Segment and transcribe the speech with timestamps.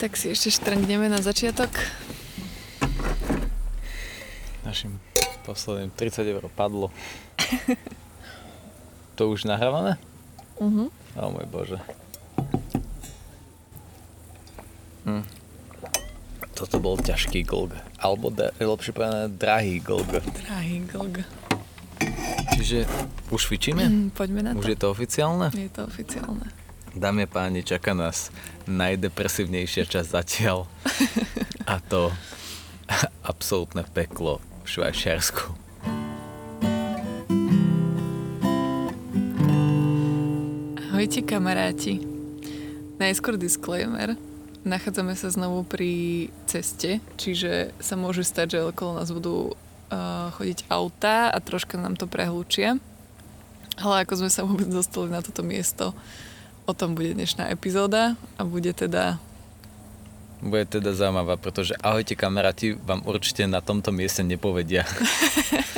[0.00, 1.68] Tak si ešte štrngneme na začiatok.
[4.64, 4.96] Našim
[5.44, 6.88] posledným 30 eur padlo.
[9.20, 10.00] to už nahrávané?
[10.56, 10.88] Uh-huh.
[11.20, 11.78] O môj bože.
[15.04, 15.20] Hm.
[16.56, 17.76] Toto bol ťažký glg.
[18.00, 20.24] Alebo da, lepšie povedané drahý glg.
[20.48, 21.28] Drahý glg.
[22.56, 22.88] Čiže
[23.28, 23.84] už fičíme?
[23.84, 24.64] Mm, poďme na to.
[24.64, 25.52] Už je to oficiálne?
[25.52, 26.48] Je to oficiálne.
[26.90, 28.34] Dámy a páni, čaká nás
[28.66, 30.66] najdepresívnejšia časť zatiaľ.
[31.70, 32.10] A to
[33.22, 35.54] absolútne peklo v Švajčiarsku.
[40.90, 42.02] Ahojte kamaráti.
[42.98, 44.18] Najskôr disclaimer.
[44.66, 50.66] Nachádzame sa znovu pri ceste, čiže sa môže stať, že okolo nás budú uh, chodiť
[50.66, 52.82] autá a troška nám to prehlúčia.
[53.78, 55.94] Ale ako sme sa vôbec dostali na toto miesto,
[56.70, 59.18] O tom bude dnešná epizóda a bude teda...
[60.38, 64.86] Bude teda zaujímavá, pretože ahojte kamaráti vám určite na tomto mieste nepovedia.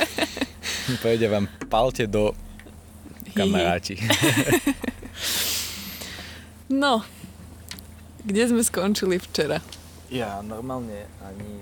[1.03, 2.37] Povedia vám, palte do
[3.33, 3.97] kamaráti.
[6.85, 7.01] no,
[8.21, 9.65] kde sme skončili včera?
[10.13, 11.57] Ja normálne ani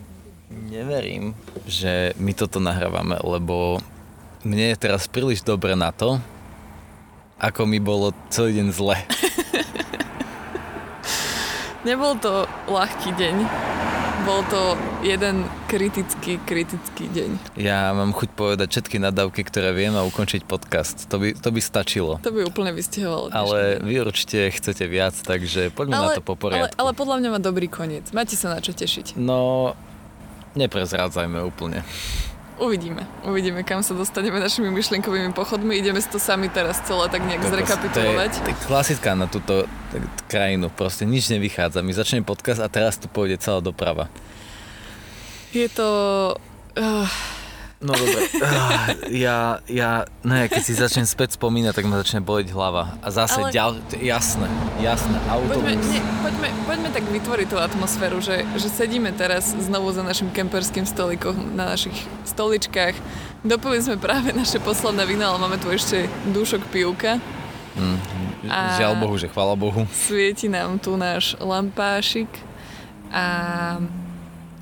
[0.52, 1.40] neverím,
[1.72, 3.80] že my toto nahrávame, lebo
[4.44, 6.20] mne je teraz príliš dobre na to,
[7.42, 8.98] ako mi bolo celý deň zle.
[11.88, 13.36] Nebol to ľahký deň.
[14.22, 17.58] Bol to jeden kritický, kritický deň.
[17.58, 21.10] Ja mám chuť povedať všetky nadávky, ktoré viem a ukončiť podcast.
[21.10, 22.22] To by, to by stačilo.
[22.22, 23.34] To by úplne vystihovalo.
[23.34, 26.70] Ale vy určite chcete viac, takže poďme ale, na to po poriadku.
[26.70, 28.14] Ale, ale podľa mňa má dobrý koniec.
[28.14, 29.18] Máte sa na čo tešiť.
[29.18, 29.74] No,
[30.54, 31.82] neprezrádzajme úplne.
[32.62, 33.10] Uvidíme.
[33.26, 35.82] Uvidíme, kam sa dostaneme našimi myšlienkovými pochodmi.
[35.82, 38.32] Ideme si to sami teraz celé tak nejak zrekapitulovať.
[38.38, 39.66] To je, to je klasická na túto
[40.30, 40.70] krajinu.
[40.70, 41.82] Proste nič nevychádza.
[41.82, 44.14] My začneme podcast a teraz tu pôjde celá doprava.
[45.58, 45.90] Je to...
[46.78, 47.10] Uh,
[47.82, 52.54] No dobre, ah, ja, ja, ne, keď si začnem späť spomínať, tak ma začne boleť
[52.54, 52.94] hlava.
[53.02, 53.50] A zase Ale...
[53.50, 54.46] ďal, jasné,
[54.78, 55.66] jasné, autobus.
[55.66, 60.30] Poďme, nie, poďme, poďme tak vytvoriť tú atmosféru, že, že sedíme teraz znovu za našim
[60.30, 61.98] kemperským stolikom na našich
[62.30, 62.94] stoličkách.
[63.42, 67.18] Dopili sme práve naše posledné víno, ale máme tu ešte dúšok pivka.
[67.74, 67.98] Mm,
[68.46, 69.90] a žiaľ Bohu, že chvala Bohu.
[69.90, 72.30] Svieti nám tu náš lampášik
[73.10, 73.26] a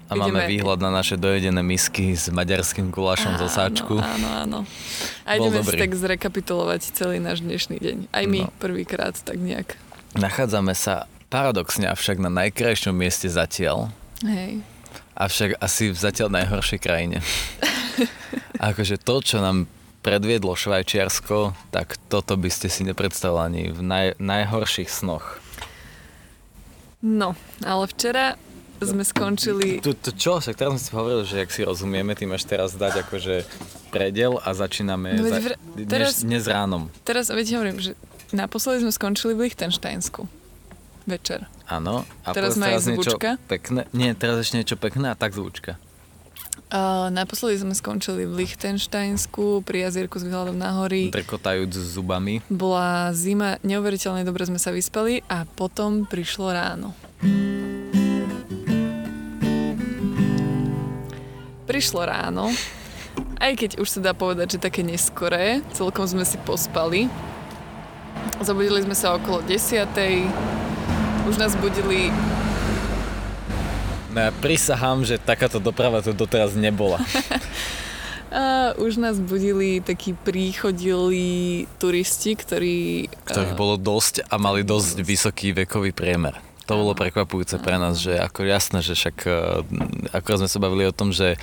[0.09, 0.41] a Ideme...
[0.41, 4.01] máme výhľad na naše dojedené misky s maďarským gulášom zo sáčku.
[4.01, 4.59] Áno, áno.
[5.29, 7.97] A ideme si tak zrekapitulovať celý náš dnešný deň.
[8.09, 8.53] Aj my no.
[8.57, 9.77] prvýkrát tak nejak.
[10.17, 13.93] Nachádzame sa paradoxne avšak na najkrajšom mieste zatiaľ.
[14.25, 14.65] Hej.
[15.13, 17.21] Avšak asi v zatiaľ najhoršej krajine.
[18.73, 19.69] akože to, čo nám
[20.01, 25.37] predviedlo Švajčiarsko, tak toto by ste si nepredstavili ani v naj, najhorších snoch.
[26.99, 28.35] No, ale včera
[28.85, 29.83] sme skončili...
[29.83, 30.39] Tu, tu čo?
[30.39, 33.43] Však teraz som si hovoril, že ak si rozumieme, ty máš teraz dať akože
[33.89, 35.59] predel a začíname no, za, vr-
[35.89, 36.87] teraz, dnes, dnes ránom.
[37.03, 37.97] Teraz, veď hovorím, že
[38.31, 40.29] naposledy sme skončili v Lichtensteinsku.
[41.09, 41.49] Večer.
[41.65, 42.05] Áno.
[42.21, 43.41] A teraz má aj zvučka.
[43.49, 43.89] Pekné.
[43.91, 45.81] Nie, teraz ešte niečo pekné a tak zvučka.
[46.69, 51.09] Uh, naposledy sme skončili v Lichtensteinsku pri jazierku s výhľadom na hory.
[51.09, 52.45] Drkotajúc s zubami.
[52.45, 56.93] Bola zima, neuveriteľne dobre sme sa vyspeli a potom prišlo ráno.
[61.79, 62.51] Prišlo ráno,
[63.39, 67.07] aj keď už sa dá povedať, že také neskoré, celkom sme si pospali.
[68.43, 69.87] Zabudili sme sa okolo 10.
[71.23, 72.11] Už nás budili...
[74.11, 76.99] No ja prisahám, že takáto doprava tu doteraz nebola.
[78.35, 83.07] A už nás budili takí príchodilí turisti, ktorí...
[83.23, 88.13] Ktorých bolo dosť a mali dosť vysoký vekový priemer to bolo prekvapujúce pre nás, že
[88.13, 89.41] ako jasné, že však e,
[90.13, 91.37] ako sme sa bavili o tom, že e,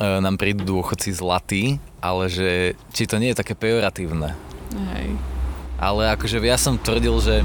[0.00, 4.32] nám prídu dôchodci zlatí, ale že či to nie je také pejoratívne.
[4.96, 5.12] Hej.
[5.76, 7.44] Ale akože ja som tvrdil, že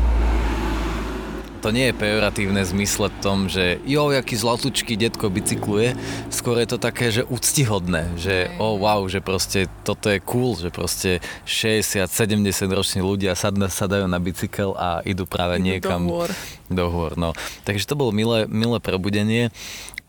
[1.62, 5.94] to nie je pejoratívne v zmysle tom, že jo, jaký zlatúčky detko bicykluje,
[6.34, 10.58] skôr je to také, že úctihodné, že o oh, wow, že proste toto je cool,
[10.58, 16.26] že proste 60-70 roční ľudia sadne, sadajú na bicykel a idú práve idú niekam do
[16.26, 16.30] hôr.
[16.74, 17.38] Do hôr no.
[17.62, 19.54] Takže to bolo milé, milé prebudenie.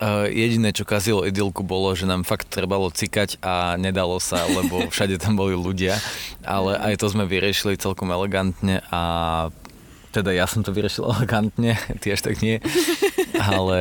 [0.02, 4.88] Uh, jediné, čo kazilo idylku, bolo, že nám fakt trebalo cikať a nedalo sa, lebo
[4.90, 5.94] všade tam boli ľudia,
[6.42, 9.46] ale aj to sme vyriešili celkom elegantne a
[10.12, 12.60] teda ja som to vyriešil elegantne, ty až tak nie.
[13.40, 13.80] Ale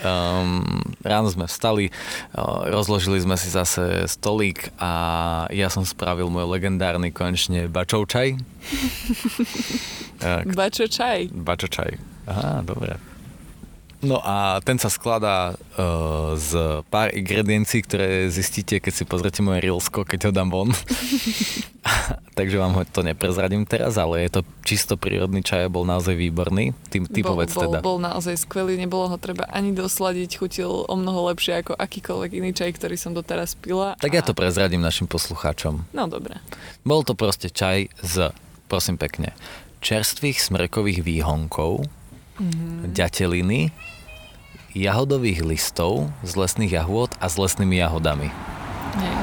[0.00, 0.64] um,
[1.04, 1.92] ráno sme vstali,
[2.32, 8.34] uh, rozložili sme si zase stolík a ja som spravil môj legendárny konečne bačov čaj.
[10.58, 11.28] Bačo čaj.
[11.30, 11.92] Bačo čaj.
[12.26, 13.15] Aha, dobre.
[14.04, 19.64] No a ten sa skladá uh, z pár ingrediencií, ktoré zistíte, keď si pozrete moje
[19.64, 20.68] Reelsko, keď ho dám von.
[22.38, 26.12] Takže vám ho to neprezradím teraz, ale je to čisto prírodný čaj a bol naozaj
[26.12, 26.76] výborný.
[26.92, 27.78] Ty, ty bol, povedz bol, teda.
[27.80, 32.52] Bol naozaj skvelý, nebolo ho treba ani dosladiť, chutil o mnoho lepšie ako akýkoľvek iný
[32.52, 33.96] čaj, ktorý som doteraz pila.
[33.96, 34.16] Tak a...
[34.20, 35.88] ja to prezradím našim poslucháčom.
[35.96, 36.36] No dobre.
[36.84, 38.28] Bol to proste čaj z,
[38.68, 39.32] prosím pekne,
[39.80, 41.88] čerstvých smrkových výhonkov,
[42.36, 42.92] mm-hmm.
[42.92, 43.72] ďateliny,
[44.76, 48.28] jahodových listov z lesných jahôd a s lesnými jahodami.
[49.00, 49.14] Nie.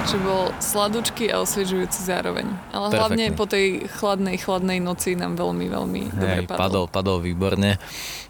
[0.00, 2.48] Že bol sladučký a osviežujúci zároveň.
[2.72, 2.98] Ale Perfektný.
[2.98, 6.58] hlavne po tej chladnej, chladnej noci nám veľmi, veľmi Hej, dobre padol.
[6.58, 6.84] padol.
[6.88, 7.76] Padol výborne.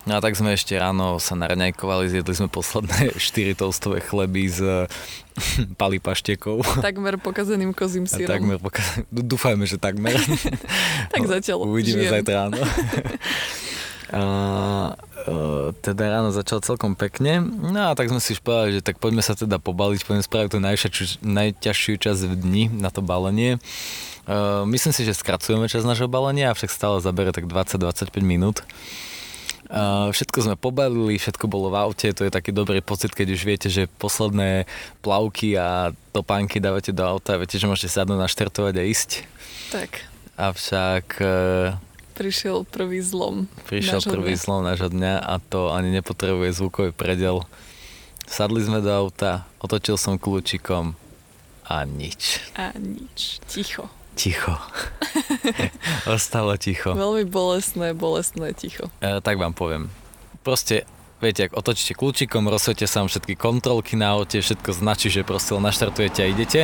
[0.04, 4.60] No a tak sme ešte ráno sa naraňajkovali, zjedli sme posledné 4 toastové chleby s
[5.80, 6.60] pali paštekov.
[6.82, 8.28] Takmer pokazeným kozím sírom.
[8.28, 10.18] takmer pokazeným, dúfajme, že takmer.
[11.14, 12.12] tak zatiaľ Uvidíme žijem.
[12.18, 12.60] zajtra ráno.
[14.12, 17.44] A, Uh, teda ráno začal celkom pekne.
[17.44, 20.48] No a tak sme si už povedali, že tak poďme sa teda pobaliť, poďme spraviť
[20.48, 23.60] tú najťažšiu, najťažšiu časť v dni na to balenie.
[24.24, 28.64] Uh, myslím si, že skracujeme čas našho balenia, avšak stále zabere tak 20-25 minút.
[29.68, 33.42] Uh, všetko sme pobalili, všetko bolo v aute, to je taký dobrý pocit, keď už
[33.44, 34.64] viete, že posledné
[35.04, 39.10] plavky a topánky dávate do auta, viete, že môžete sadnúť, naštartovať a ísť.
[39.68, 39.90] Tak.
[40.40, 41.89] Avšak uh,
[42.20, 44.42] prišiel prvý zlom Prišiel prvý dňa.
[44.44, 47.48] zlom nášho dňa a to ani nepotrebuje zvukový predel.
[48.28, 50.92] Sadli sme do auta, otočil som kľúčikom
[51.64, 52.44] a nič.
[52.60, 53.40] A nič.
[53.48, 53.88] Ticho.
[54.12, 54.52] Ticho.
[56.14, 56.92] Ostalo ticho.
[56.92, 58.92] Veľmi bolestné, bolestné ticho.
[59.00, 59.88] E, tak vám poviem.
[60.44, 60.84] Proste
[61.24, 66.20] viete, ak otočíte kľúčikom, rozsviete sa všetky kontrolky na aute, všetko značí, že proste naštartujete
[66.20, 66.60] a idete.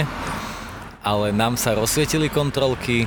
[1.07, 3.07] Ale nám sa rozsvietili kontrolky,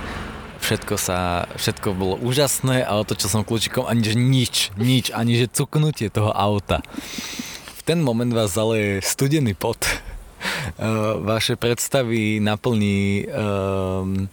[0.59, 6.11] všetko sa, všetko bolo úžasné a otočil som kľúčikom ani nič, nič, ani že cuknutie
[6.11, 6.83] toho auta.
[7.79, 9.79] V ten moment vás zaleje studený pot.
[10.77, 14.31] Uh, vaše predstavy naplní um,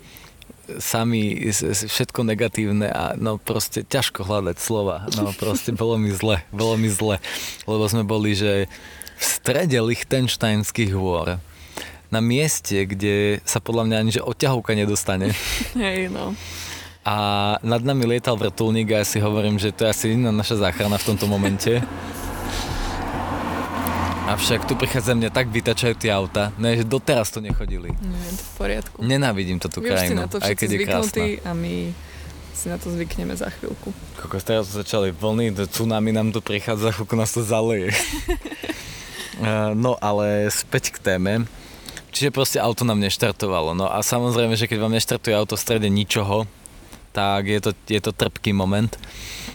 [0.78, 5.06] sami všetko negatívne a no proste ťažko hľadať slova.
[5.14, 7.22] No proste bolo mi zle, bolo mi zle,
[7.70, 8.66] lebo sme boli, že
[9.16, 11.38] v strede Lichtensteinských hôr
[12.10, 15.34] na mieste, kde sa podľa mňa ani že odťahovka nedostane.
[15.78, 16.34] Hej, no.
[17.06, 17.16] A
[17.62, 20.98] nad nami lietal vrtulník a ja si hovorím, že to je asi jediná naša záchrana
[20.98, 21.78] v tomto momente.
[24.26, 27.94] Avšak tu prichádza mňa tak vytačajú tie auta, ne, že doteraz to nechodili.
[27.94, 28.96] Nie, to v poriadku.
[28.98, 31.22] Nenávidím to tú Vy krajinu, na to aj keď je krásna.
[31.46, 31.94] a my
[32.56, 33.94] si na to zvykneme za chvíľku.
[34.18, 37.94] Kokos, teraz začali vlny, tsunami nám tu prichádza, chvíľku nás to zaleje.
[39.78, 41.46] no ale späť k téme.
[42.16, 43.76] Čiže proste auto nám neštartovalo.
[43.76, 46.48] No a samozrejme, že keď vám neštartuje auto v strede ničoho,
[47.12, 48.88] tak je to, je to trpký moment.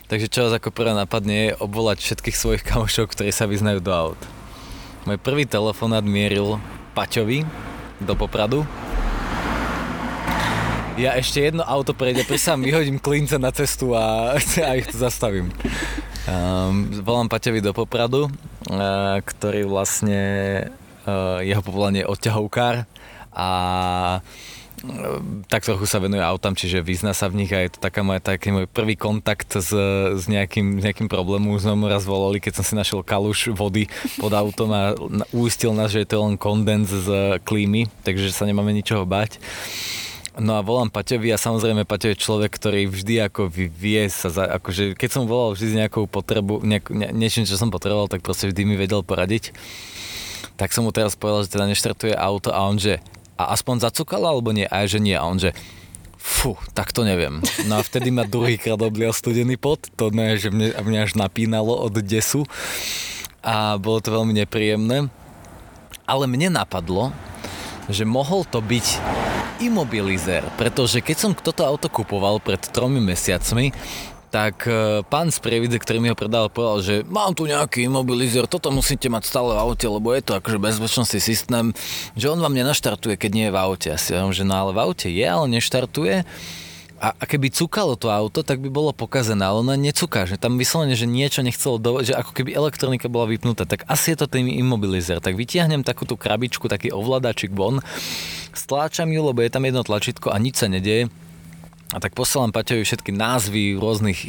[0.05, 3.89] Takže čo vás ako prvé napadne je obvolať všetkých svojich kamošov, ktorí sa vyznajú do
[3.89, 4.21] aut.
[5.09, 6.61] Môj prvý telefonát mieril
[6.93, 7.49] Paťovi
[7.97, 8.61] do Popradu.
[11.01, 14.37] Ja ešte jedno auto prejde, pri sa vyhodím klince na cestu a,
[14.69, 15.49] a ich tu zastavím.
[16.29, 20.21] Um, volám Paťovi do Popradu, uh, ktorý vlastne
[21.41, 22.85] jeho povolanie odťahovkár
[23.31, 23.49] a
[24.83, 28.03] eh, tak trochu sa venuje autám, čiže vyzná sa v nich a je to taká
[28.03, 29.71] moja, taký môj prvý kontakt s,
[30.15, 31.55] s, nejakým, nejakým problémom.
[31.55, 33.87] Už mu raz volali, keď som si našiel kaluš vody
[34.19, 34.83] pod autom a
[35.31, 39.39] uistil nás, že je to len kondens z klímy, takže sa nemáme ničoho bať.
[40.39, 44.47] No a volám Paťovi a samozrejme Paťo je človek, ktorý vždy ako vie sa, za,
[44.47, 48.23] akože keď som volal vždy s nejakou potrebu, nejak, ne, niečím, čo som potreboval, tak
[48.23, 49.51] proste vždy mi vedel poradiť
[50.61, 53.01] tak som mu teraz povedal, že teda neštartuje auto a on že,
[53.33, 54.69] a aspoň zacukal alebo nie?
[54.69, 55.17] A že nie.
[55.17, 55.57] A on že,
[56.21, 57.41] fú, tak to neviem.
[57.65, 61.73] No a vtedy ma druhýkrát oblial studený pot, to ne, že mne, mňa až napínalo
[61.73, 62.45] od desu
[63.41, 65.09] a bolo to veľmi nepríjemné.
[66.05, 67.09] Ale mne napadlo,
[67.89, 69.01] že mohol to byť
[69.65, 73.73] imobilizer, pretože keď som toto auto kupoval pred tromi mesiacmi,
[74.31, 78.47] tak e, pán z Prievidze, ktorý mi ho predal, povedal, že mám tu nejaký imobilizer,
[78.47, 81.75] toto musíte mať stále v aute, lebo je to akože bezpečnostný systém,
[82.15, 83.87] že on vám nenaštartuje, keď nie je v aute.
[83.91, 86.23] Ja si hovorím, že no ale v aute je, ale neštartuje.
[87.01, 90.55] A, a keby cukalo to auto, tak by bolo pokazené, ale ono necúka, že tam
[90.55, 94.29] vyslovene, že niečo nechcelo, do, že ako keby elektronika bola vypnutá, tak asi je to
[94.29, 95.17] ten imobilizer.
[95.17, 97.81] Tak vytiahnem takú tú krabičku, taký ovládačik von,
[98.53, 101.09] stláčam ju, lebo je tam jedno tlačítko a nič sa nedieje
[101.91, 104.19] A tak posielam Paťovi všetky názvy rôznych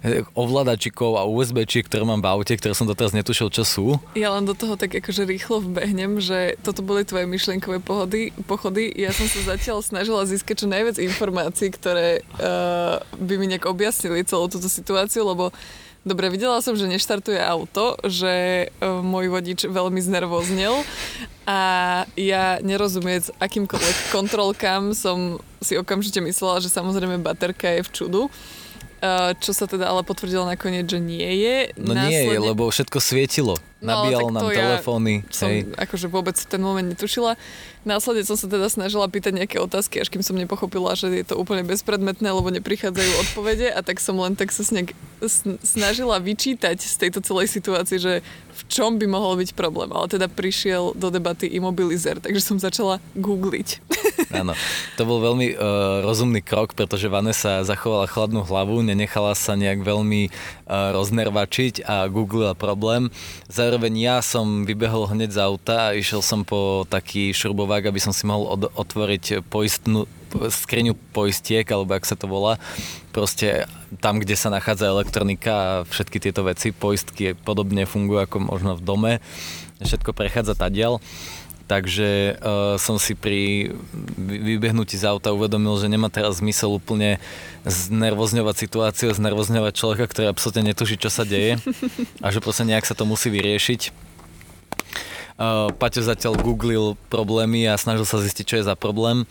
[0.00, 3.86] eh, ovládačikov a USBčiek, ktoré mám v aute, ktoré som doteraz netušil, čo sú.
[4.16, 8.88] Ja len do toho tak akože rýchlo vbehnem, že toto boli tvoje myšlienkové pohody, pochody.
[8.96, 14.24] Ja som sa zatiaľ snažila získať čo najviac informácií, ktoré uh, by mi nejak objasnili
[14.24, 15.52] celú túto situáciu, lebo
[16.02, 20.82] Dobre, videla som, že neštartuje auto, že uh, môj vodič veľmi znervoznil
[21.46, 21.60] a
[22.18, 28.22] ja nerozumiec akýmkoľvek kontrolkám som si okamžite myslela, že samozrejme baterka je v čudu.
[29.02, 31.74] Uh, čo sa teda ale potvrdilo nakoniec, že nie je.
[31.74, 32.06] No Následne...
[32.06, 33.58] nie je, lebo všetko svietilo.
[33.82, 35.26] No, nám telefóny.
[35.26, 35.66] Ja som hej.
[35.74, 37.34] akože vôbec v ten moment netušila.
[37.82, 41.34] Následne som sa teda snažila pýtať nejaké otázky, až kým som nepochopila, že je to
[41.34, 44.94] úplne bezpredmetné, lebo neprichádzajú odpovede a tak som len tak sa snek,
[45.62, 48.12] snažila vyčítať z tejto celej situácii, že
[48.52, 49.90] v čom by mohol byť problém.
[49.90, 53.68] Ale teda prišiel do debaty imobilizer, takže som začala googliť.
[54.40, 54.56] Áno,
[54.96, 60.28] to bol veľmi uh, rozumný krok, pretože Vanessa zachovala chladnú hlavu, nenechala sa nejak veľmi
[60.28, 63.12] uh, roznervačiť a googlila problém.
[63.50, 67.32] Zároveň ja som vybehol hneď z auta a išiel som po taký
[67.72, 72.60] šrubovák, aby som si mohol od- otvoriť poistnú skriňu poistiek, alebo ak sa to volá,
[73.12, 73.64] proste
[74.00, 78.82] tam, kde sa nachádza elektronika a všetky tieto veci, poistky podobne fungujú ako možno v
[78.84, 79.12] dome,
[79.80, 81.00] všetko prechádza tadiaľ.
[81.62, 83.72] Takže uh, som si pri
[84.20, 87.16] vybehnutí z auta uvedomil, že nemá teraz zmysel úplne
[87.64, 91.56] znervozňovať situáciu, znervozňovať človeka, ktorý absolútne netuší, čo sa deje
[92.20, 94.11] a že proste nejak sa to musí vyriešiť.
[95.74, 99.26] Paťo zatiaľ googlil problémy a snažil sa zistiť, čo je za problém.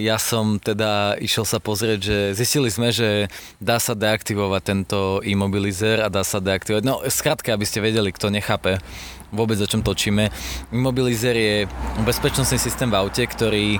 [0.00, 3.30] Ja som teda išiel sa pozrieť, že zistili sme, že
[3.62, 6.82] dá sa deaktivovať tento imobilizer a dá sa deaktivovať.
[6.82, 8.82] No, skrátka, aby ste vedeli, kto nechápe,
[9.30, 10.34] vôbec o čom točíme.
[10.74, 11.54] Immobilizer je
[12.02, 13.78] bezpečnostný systém v aute, ktorý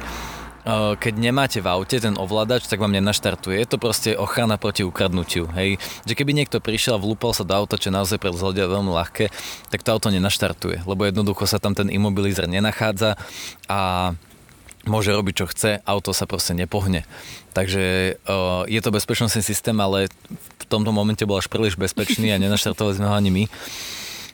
[0.97, 3.61] keď nemáte v aute ten ovládač, tak vám nenaštartuje.
[3.61, 5.53] Je to proste ochrana proti ukradnutiu.
[5.53, 5.77] Hej.
[6.09, 9.29] Že keby niekto prišiel a vlúpal sa do auta, čo naozaj pre zlodia veľmi ľahké,
[9.69, 13.21] tak to auto nenaštartuje, lebo jednoducho sa tam ten imobilizer nenachádza
[13.69, 14.13] a
[14.89, 17.05] môže robiť, čo chce, auto sa proste nepohne.
[17.53, 22.41] Takže uh, je to bezpečnostný systém, ale v tomto momente bol až príliš bezpečný a
[22.41, 23.45] nenaštartovali sme ho ani my.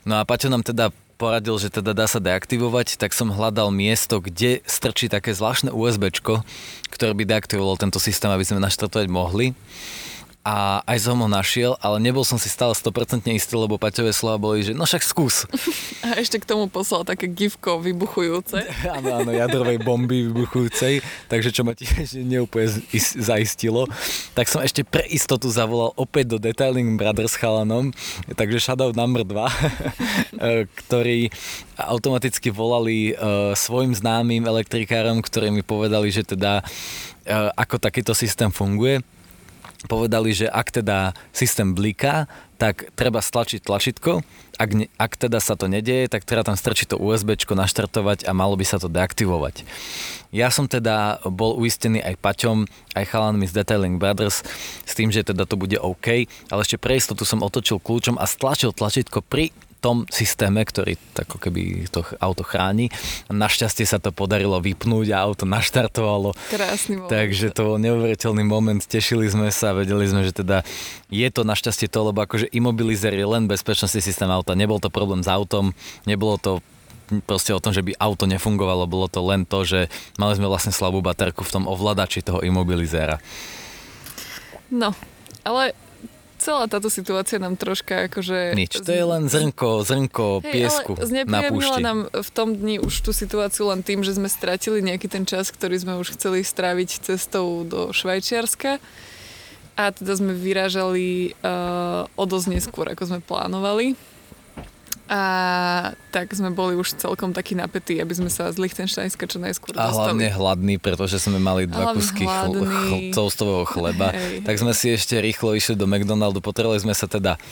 [0.06, 4.24] No a Paťo nám teda poradil, že teda dá sa deaktivovať, tak som hľadal miesto,
[4.24, 6.08] kde strčí také zvláštne USB,
[6.88, 9.52] ktoré by deaktivovalo tento systém, aby sme naštartovať mohli
[10.40, 14.40] a aj som ho našiel, ale nebol som si stále 100% istý, lebo Paťové slova
[14.40, 15.44] boli, že no však skús.
[16.06, 18.64] A ešte k tomu poslal také gifko vybuchujúce.
[18.96, 22.72] áno, áno, jadrovej bomby vybuchujúcej, takže čo ma tiež neúplne
[23.20, 23.84] zaistilo.
[24.32, 27.92] Tak som ešte pre istotu zavolal opäť do Detailing Brothers chalanom,
[28.32, 29.44] takže shoutout number 2,
[30.88, 31.28] ktorí
[31.76, 38.48] automaticky volali uh, svojim známym elektrikárom, ktorí mi povedali, že teda uh, ako takýto systém
[38.48, 39.04] funguje
[39.88, 42.28] povedali, že ak teda systém bliká,
[42.60, 44.20] tak treba stlačiť tlačítko,
[44.60, 48.36] ak, ne, ak teda sa to nedieje, tak treba tam strčiť to USB, naštartovať a
[48.36, 49.64] malo by sa to deaktivovať.
[50.36, 54.44] Ja som teda bol uistený aj Paťom, aj chalanmi z Detailing Brothers
[54.84, 58.28] s tým, že teda to bude OK, ale ešte pre istotu som otočil kľúčom a
[58.28, 59.48] stlačil tlačítko pri
[59.80, 62.92] tom systéme, ktorý ako keby to auto chráni.
[63.32, 66.36] Našťastie sa to podarilo vypnúť a auto naštartovalo.
[66.52, 67.10] Krásny moment.
[67.10, 70.60] Takže to bol neuveriteľný moment, tešili sme sa, vedeli sme, že teda
[71.08, 74.52] je to našťastie to, lebo akože imobilizer je len bezpečnostný systém auta.
[74.52, 75.72] Nebol to problém s autom,
[76.04, 76.52] nebolo to
[77.26, 80.70] proste o tom, že by auto nefungovalo, bolo to len to, že mali sme vlastne
[80.70, 83.18] slabú baterku v tom ovládači toho imobilizéra.
[84.70, 84.94] No,
[85.42, 85.74] ale
[86.40, 88.56] celá táto situácia nám troška akože...
[88.56, 90.92] Nič, to je len zrnko, zrnko Hej, piesku
[91.28, 91.84] na púšti.
[91.84, 95.52] nám v tom dni už tú situáciu len tým, že sme stratili nejaký ten čas,
[95.52, 98.80] ktorý sme už chceli stráviť cestou do Švajčiarska
[99.76, 103.94] a teda sme vyrážali uh, o dosť neskôr, ako sme plánovali.
[105.10, 105.20] A
[106.14, 109.90] tak sme boli už celkom takí napätí, aby sme sa z Lichtensteinska čo najskôr dostali.
[109.90, 114.14] A hlavne hladní, pretože sme mali dva kusky chl- chl- toastového chleba.
[114.14, 114.46] Hej.
[114.46, 117.42] Tak sme si ešte rýchlo išli do McDonaldu, potrebovali sme sa teda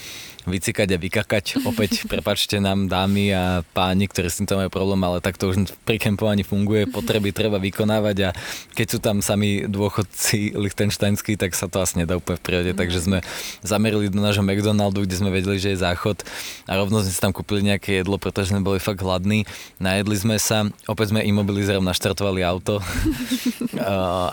[0.47, 1.45] vycikať a vykakať.
[1.67, 5.73] Opäť, prepačte nám dámy a páni, ktorí s týmto majú problém, ale tak to už
[5.83, 8.31] pri kempovaní funguje, potreby treba vykonávať a
[8.77, 12.73] keď sú tam sami dôchodci lichtenštajnskí, tak sa to asi nedá úplne v prírode.
[12.77, 12.79] Mm.
[12.79, 13.19] Takže sme
[13.65, 16.23] zamerili do nášho McDonaldu, kde sme vedeli, že je záchod
[16.69, 19.49] a rovno sme si tam kúpili nejaké jedlo, pretože sme boli fakt hladní.
[19.81, 22.79] Najedli sme sa, opäť sme imobilizerom naštartovali auto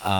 [0.01, 0.17] a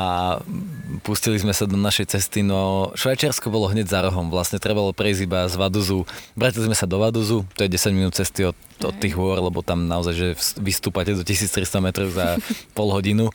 [1.02, 5.22] pustili sme sa do našej cesty, no Švajčiarsko bolo hneď za rohom, vlastne trebalo prejsť
[5.26, 6.10] iba z Vaduzu.
[6.34, 9.62] Vrátili sme sa do Vaduzu, to je 10 minút cesty od, od tých hôr, lebo
[9.62, 10.28] tam naozaj, že
[10.58, 12.42] vystúpate do 1300 metrov za
[12.78, 13.30] pol hodinu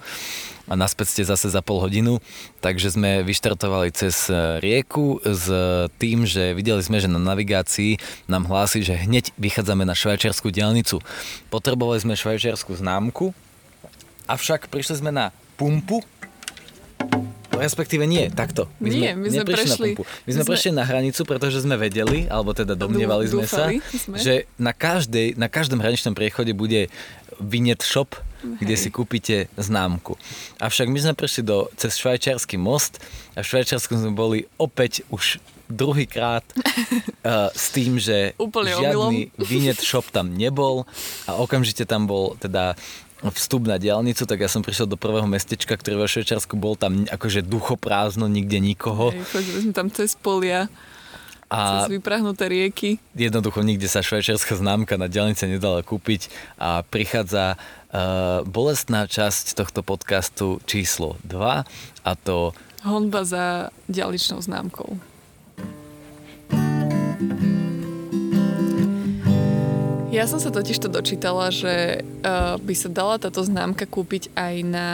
[0.67, 2.19] a naspäť ste zase za pol hodinu.
[2.59, 5.47] Takže sme vyštartovali cez e, rieku s
[6.03, 10.99] tým, že videli sme, že na navigácii nám hlási, že hneď vychádzame na švajčiarsku diálnicu.
[11.55, 13.31] Potrebovali sme švajčiarsku známku,
[14.27, 16.03] avšak prišli sme na pumpu,
[17.61, 18.67] respektíve nie, takto.
[18.81, 20.03] My nie, sme my sme prešli, na pumpu.
[20.25, 24.17] My sme, prešli na hranicu, pretože sme vedeli, alebo teda domnievali sme sa, sme.
[24.17, 26.89] že na, každej, na každom hraničnom priechode bude
[27.41, 28.57] vinet shop, Hej.
[28.61, 30.17] kde si kúpite známku.
[30.61, 33.01] Avšak my sme prešli do, cez švajčiarsky most
[33.37, 35.41] a v Švajčiarsku sme boli opäť už
[35.71, 40.85] druhýkrát uh, s tým, že Úplne žiadny vinet shop tam nebol
[41.31, 42.75] a okamžite tam bol teda
[43.29, 47.05] vstup na diálnicu, tak ja som prišiel do prvého mestečka, ktoré vo Švajčiarsku bol tam
[47.05, 49.13] akože duchoprázdno, nikde nikoho.
[49.13, 50.73] Hej, chodili sme tam cez polia.
[51.51, 53.03] A cez vyprahnuté rieky.
[53.13, 59.83] Jednoducho nikde sa švajčiarska známka na diálnice nedala kúpiť a prichádza uh, bolestná časť tohto
[59.83, 61.67] podcastu číslo 2
[62.07, 62.55] a to...
[62.87, 65.10] Honba za diálničnou známkou.
[70.11, 74.55] Ja som sa totiž to dočítala, že uh, by sa dala táto známka kúpiť aj
[74.67, 74.89] na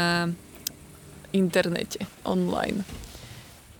[1.32, 2.84] internete, online.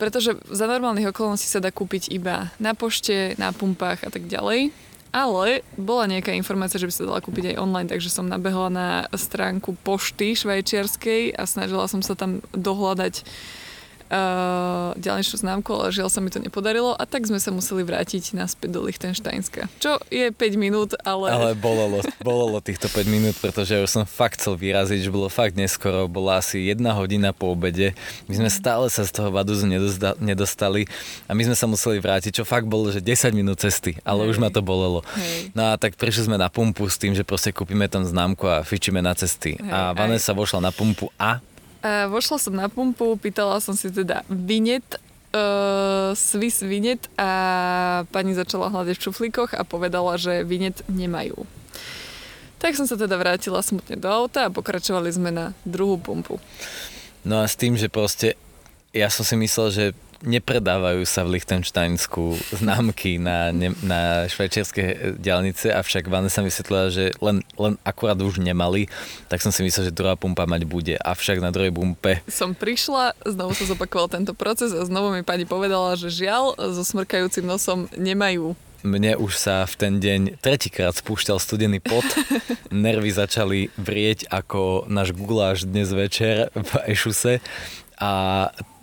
[0.00, 4.72] Pretože za normálnych okolností sa dá kúpiť iba na pošte, na pumpách a tak ďalej.
[5.12, 8.88] Ale bola nejaká informácia, že by sa dala kúpiť aj online, takže som nabehla na
[9.12, 13.28] stránku pošty švajčiarskej a snažila som sa tam dohľadať
[14.10, 18.34] uh, ďalšiu známku, ale žiaľ sa mi to nepodarilo a tak sme sa museli vrátiť
[18.38, 19.66] naspäť do Lichtensteinska.
[19.82, 21.30] Čo je 5 minút, ale...
[21.30, 25.58] Ale bolelo, bolelo týchto 5 minút, pretože už som fakt chcel vyraziť, že bolo fakt
[25.58, 27.92] neskoro, bola asi jedna hodina po obede.
[28.30, 29.66] My sme stále sa z toho Vaduzu
[30.22, 30.86] nedostali
[31.26, 34.36] a my sme sa museli vrátiť, čo fakt bolo, že 10 minút cesty, ale Hej.
[34.36, 35.02] už ma to bolelo.
[35.18, 35.50] Hej.
[35.52, 38.62] No a tak prišli sme na pumpu s tým, že proste kúpime tam známku a
[38.62, 39.58] fičíme na cesty.
[39.58, 41.42] Hej, a Vanessa vošla na pumpu a
[42.08, 44.84] vošla som na pumpu, pýtala som si teda vinet,
[45.32, 51.46] uh, Swiss vinet a pani začala hľadať v šuflíkoch a povedala, že vinet nemajú.
[52.56, 56.40] Tak som sa teda vrátila smutne do auta a pokračovali sme na druhú pumpu.
[57.26, 58.38] No a s tým, že proste
[58.96, 59.84] ja som si myslel, že
[60.25, 67.04] nepredávajú sa v Lichtensteinsku známky na, ne, na švajčiarske diálnice, avšak Vanessa mi vysvetlila, že
[67.21, 68.88] len, len akurát už nemali,
[69.28, 70.95] tak som si myslel, že druhá pumpa mať bude.
[70.97, 72.25] Avšak na druhej pumpe...
[72.30, 76.82] Som prišla, znovu sa zopakoval tento proces a znovu mi pani povedala, že žiaľ, so
[76.86, 82.06] smrkajúcim nosom nemajú mne už sa v ten deň tretíkrát spúšťal studený pot.
[82.71, 87.43] Nervy začali vrieť ako náš guláš dnes večer v Ešuse.
[87.99, 88.12] A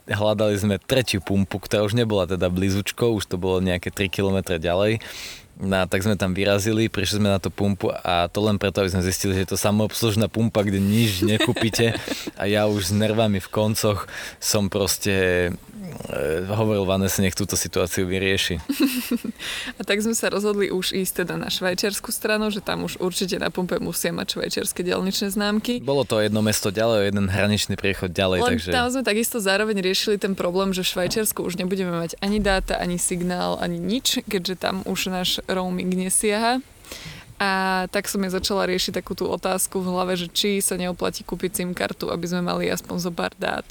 [0.07, 4.59] hľadali sme tretiu pumpu, ktorá už nebola teda blízučko, už to bolo nejaké 3 km
[4.59, 4.99] ďalej.
[5.53, 8.89] No, tak sme tam vyrazili, prišli sme na tú pumpu a to len preto, aby
[8.89, 11.93] sme zistili, že je to samoobslužná pumpa, kde nič nekúpite
[12.41, 14.09] a ja už s nervami v koncoch
[14.41, 15.53] som proste
[16.53, 18.59] hovoril Vanessa, nech túto situáciu vyrieši.
[19.79, 23.35] a tak sme sa rozhodli už ísť teda na švajčiarsku stranu, že tam už určite
[23.39, 25.83] na pumpe musia mať švajčiarske dielničné známky.
[25.83, 28.39] Bolo to jedno mesto ďalej, jeden hraničný priechod ďalej.
[28.43, 28.69] Len takže...
[28.71, 32.79] tam sme takisto zároveň riešili ten problém, že v Švajčiarsku už nebudeme mať ani dáta,
[32.79, 36.63] ani signál, ani nič, keďže tam už náš roaming nesiaha.
[37.41, 41.27] A tak som ja začala riešiť takú tú otázku v hlave, že či sa neoplatí
[41.27, 43.65] kúpiť SIM kartu, aby sme mali aspoň zo pár dát.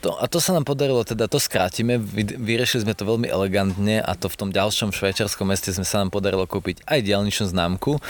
[0.00, 4.00] To, a to sa nám podarilo, teda to skrátime, vy, vyriešili sme to veľmi elegantne
[4.00, 8.00] a to v tom ďalšom švajčiarskom meste sme sa nám podarilo kúpiť aj diálničnú známku,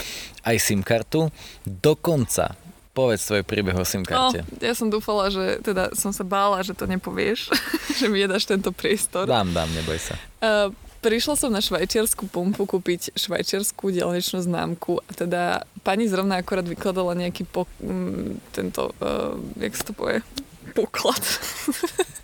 [0.46, 1.34] aj SIM kartu,
[1.66, 2.54] dokonca
[2.90, 4.42] Povedz svoj príbeh o SIM karte.
[4.42, 7.54] No, ja som dúfala, že teda som sa bála, že to nepovieš,
[8.02, 9.30] že mi nedáš tento priestor.
[9.30, 10.18] Dám, dám, neboj sa.
[10.42, 16.66] Uh, prišla som na švajčiarsku pumpu kúpiť švajčiarsku dielničnú známku a teda pani zrovna akorát
[16.66, 20.26] vykladala nejaký po, m, tento, uh, jak sa to povie,
[20.72, 21.22] Poklad.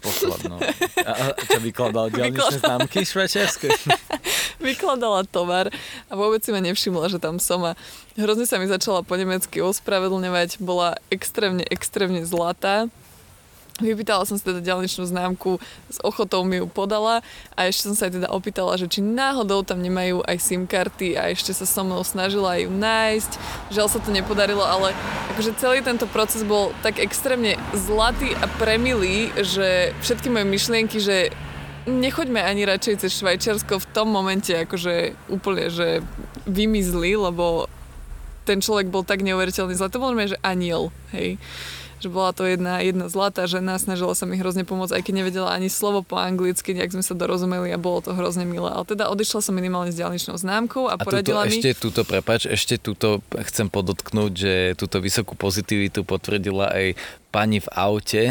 [0.01, 0.57] Poklad, no.
[1.03, 3.69] A, čo vykladal diálničné známky švajčiarske?
[4.67, 5.69] Vykladala tovar
[6.09, 7.73] a vôbec si ma nevšimla, že tam som a
[8.17, 10.63] hrozne sa mi začala po nemecky ospravedlňovať.
[10.63, 12.89] Bola extrémne, extrémne zlatá
[13.77, 15.61] Vypýtala som si teda ďalničnú známku,
[15.93, 17.21] s ochotou mi ju podala
[17.53, 21.13] a ešte som sa aj teda opýtala, že či náhodou tam nemajú aj SIM karty
[21.13, 23.33] a ešte sa so mnou snažila ju nájsť.
[23.77, 24.97] Žiaľ sa to nepodarilo, ale
[25.37, 31.37] akože celý tento proces bol tak extrémne zlatý a premilý, že všetky moje myšlienky, že
[31.85, 36.01] nechoďme ani radšej cez Švajčiarsko v tom momente akože úplne, že
[36.49, 37.69] vymizli, lebo
[38.49, 40.01] ten človek bol tak neuveriteľný zlatý.
[40.01, 41.37] Bol že aniel, hej
[42.01, 45.49] že bola to jedna, jedna zlatá žena, snažila sa mi hrozne pomôcť, aj keď nevedela
[45.53, 48.69] ani slovo po anglicky, nejak sme sa dorozumeli a bolo to hrozne milé.
[48.69, 51.57] Ale teda odišla som minimálne s diálničnou známkou a, a poradila tuto, mi...
[51.57, 56.87] Ešte túto, prepač, ešte túto chcem podotknúť, že túto vysokú pozitivitu potvrdila aj
[57.33, 58.23] pani v aute,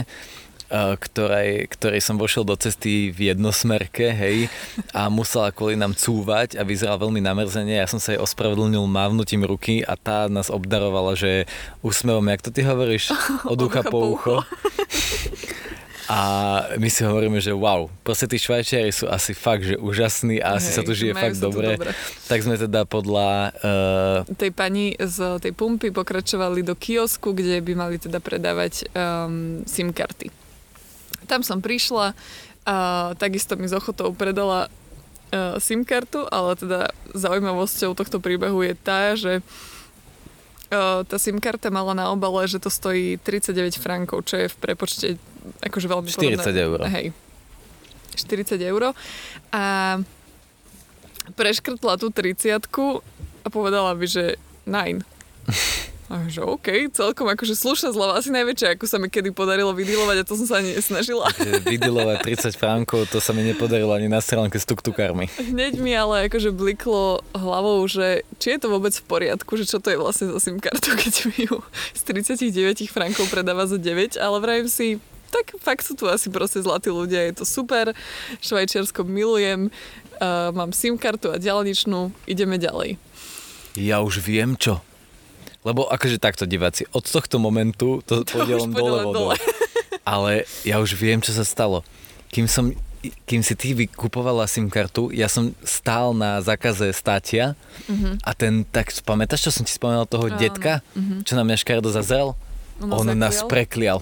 [1.00, 4.52] ktorej, ktorej som vošiel do cesty v jednosmerke, hej,
[4.92, 7.80] a musela kvôli nám cúvať a vyzeral veľmi namrzene.
[7.80, 11.48] Ja som sa jej ospravedlnil mávnutím ruky a tá nás obdarovala, že
[11.80, 13.16] úsmevom, jak to ty hovoríš,
[13.52, 14.36] od ucha po ucho.
[16.06, 16.20] A
[16.78, 20.70] my si hovoríme, že wow, proste tí švajčiari sú asi fakt, že úžasní a asi
[20.70, 21.82] Hej, sa tu žije fakt dobre.
[21.82, 21.98] dobre.
[22.30, 23.30] Tak sme teda podľa...
[23.66, 24.38] Uh...
[24.38, 29.90] Tej pani z tej pumpy pokračovali do kiosku, kde by mali teda predávať um, SIM
[29.90, 30.45] karty.
[31.26, 32.14] Tam som prišla
[32.66, 34.74] a takisto mi z ochotou predala
[35.30, 39.46] uh, SIM kartu, ale teda zaujímavosťou tohto príbehu je tá, že
[40.74, 44.56] uh, tá SIM karta mala na obale, že to stojí 39 frankov, čo je v
[44.58, 45.08] prepočte
[45.62, 46.62] akože veľmi 40 podobné.
[46.66, 46.80] eur.
[46.90, 47.06] Hej.
[48.18, 48.84] 40 eur.
[49.54, 49.64] A
[51.38, 52.50] preškrtla tú 30
[53.46, 55.06] a povedala by, že 9.
[56.06, 60.22] A že OK, celkom akože slušná zlava, asi najväčšia, ako sa mi kedy podarilo vydilovať
[60.22, 61.34] a to som sa ani nesnažila.
[61.66, 65.34] Vydilovať 30 frankov, to sa mi nepodarilo ani na stránke s tuktukármi.
[65.42, 69.82] Hneď mi ale akože bliklo hlavou, že či je to vôbec v poriadku, že čo
[69.82, 71.58] to je vlastne za SIM kartu, keď mi ju
[71.98, 72.02] z
[72.54, 75.02] 39 frankov predáva za 9, ale vrajím si,
[75.34, 77.98] tak fakt sú tu asi proste zlatí ľudia, je to super,
[78.46, 79.74] Švajčiarsko milujem,
[80.22, 83.02] uh, mám SIM kartu a ďalničnú, ideme ďalej.
[83.74, 84.86] Ja už viem čo.
[85.66, 89.34] Lebo akože takto diváci, od tohto momentu to, to pôjde len dole vodou.
[90.06, 91.82] Ale ja už viem, čo sa stalo.
[92.30, 92.70] Kým som
[93.06, 97.54] kým si ty vykupovala SIM kartu, ja som stál na zákaze státia
[97.86, 98.18] uh-huh.
[98.26, 101.22] a ten, tak pamätáš, čo som ti spomenul toho uh, detka, uh-huh.
[101.22, 102.34] čo na mňa škardo zazrel?
[102.82, 104.02] On, on nás preklial.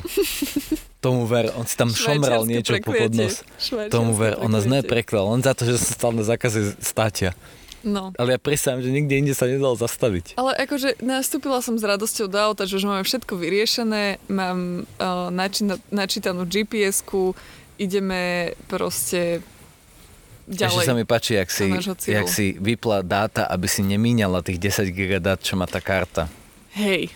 [1.03, 3.43] Tomu ver, on si tam šomral niečo po podnos.
[3.91, 7.35] Tomu ver, on nás nepreklial, len za to, že som stál na zákaze státia.
[7.83, 8.15] No.
[8.15, 10.39] Ale ja presám, že nikde inde sa nedalo zastaviť.
[10.39, 15.27] Ale akože nastúpila som s radosťou do auta, že už máme všetko vyriešené, mám uh,
[15.27, 17.35] načína, načítanú GPS-ku,
[17.75, 19.43] ideme proste
[20.47, 20.87] ďalej.
[20.87, 21.67] Ešte sa mi páči, jak si,
[22.07, 26.31] jak si vypla dáta, aby si nemíňala tých 10 GB dát, čo má tá karta.
[26.73, 27.11] Hej,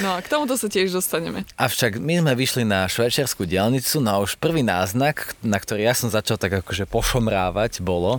[0.00, 1.44] No a k tomuto sa tiež dostaneme.
[1.60, 5.94] Avšak my sme vyšli na švajčiarsku diálnicu, no a už prvý náznak, na ktorý ja
[5.94, 8.18] som začal tak akože pošomrávať, bolo,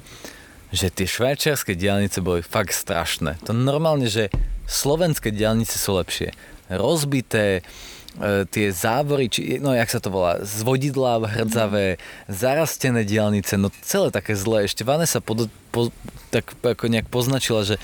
[0.75, 3.39] že tie švajčiarske diálnice boli fakt strašné.
[3.47, 4.27] To normálne, že
[4.67, 6.35] slovenské diálnice sú lepšie.
[6.67, 7.63] Rozbité,
[8.19, 14.11] e, tie závory, či, no jak sa to volá, zvodidlá hrdzavé, zarastené diálnice, no celé
[14.11, 14.67] také zlé.
[14.67, 15.89] Ešte Vanessa pod, po,
[16.29, 17.79] tak ako nejak poznačila, že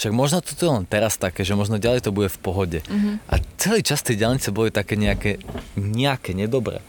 [0.00, 2.80] však možno to je len teraz také, že možno ďalej to bude v pohode.
[2.88, 3.14] Mm-hmm.
[3.28, 5.36] A celý čas tie diálnice boli také nejaké,
[5.76, 6.80] nejaké nedobré.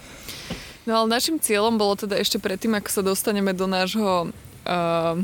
[0.87, 4.31] No ale našim cieľom bolo teda ešte predtým, ako sa dostaneme do nášho
[4.65, 5.17] uh,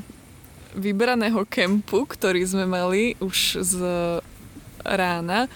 [0.77, 3.73] vybraného kempu, ktorý sme mali už z
[4.85, 5.49] rána,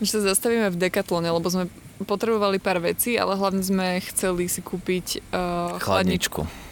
[0.00, 1.68] že sa zastavíme v Decathlone, lebo sme
[2.02, 6.42] potrebovali pár vecí, ale hlavne sme chceli si kúpiť uh, chladničku.
[6.42, 6.70] chladničku.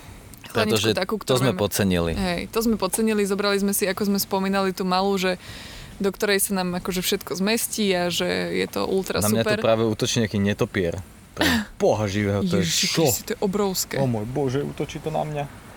[0.51, 1.63] Pretože takú, to sme máme.
[1.63, 2.13] podcenili.
[2.19, 5.39] Hej, to sme podcenili, zobrali sme si, ako sme spomínali, tú malú, že
[6.03, 9.47] do ktorej sa nám akože všetko zmestí a že je to ultra Na super.
[9.47, 10.99] Na mňa to práve útočí nejaký netopier.
[11.79, 13.05] Boha živého, to Ježiši, je čo?
[13.07, 13.97] to je obrovské.
[14.03, 15.70] O môj bože, útočí to na mňa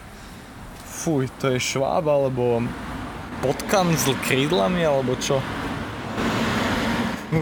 [1.04, 2.64] fuj, to je šváb, alebo
[3.44, 5.44] potkan s krídlami, alebo čo?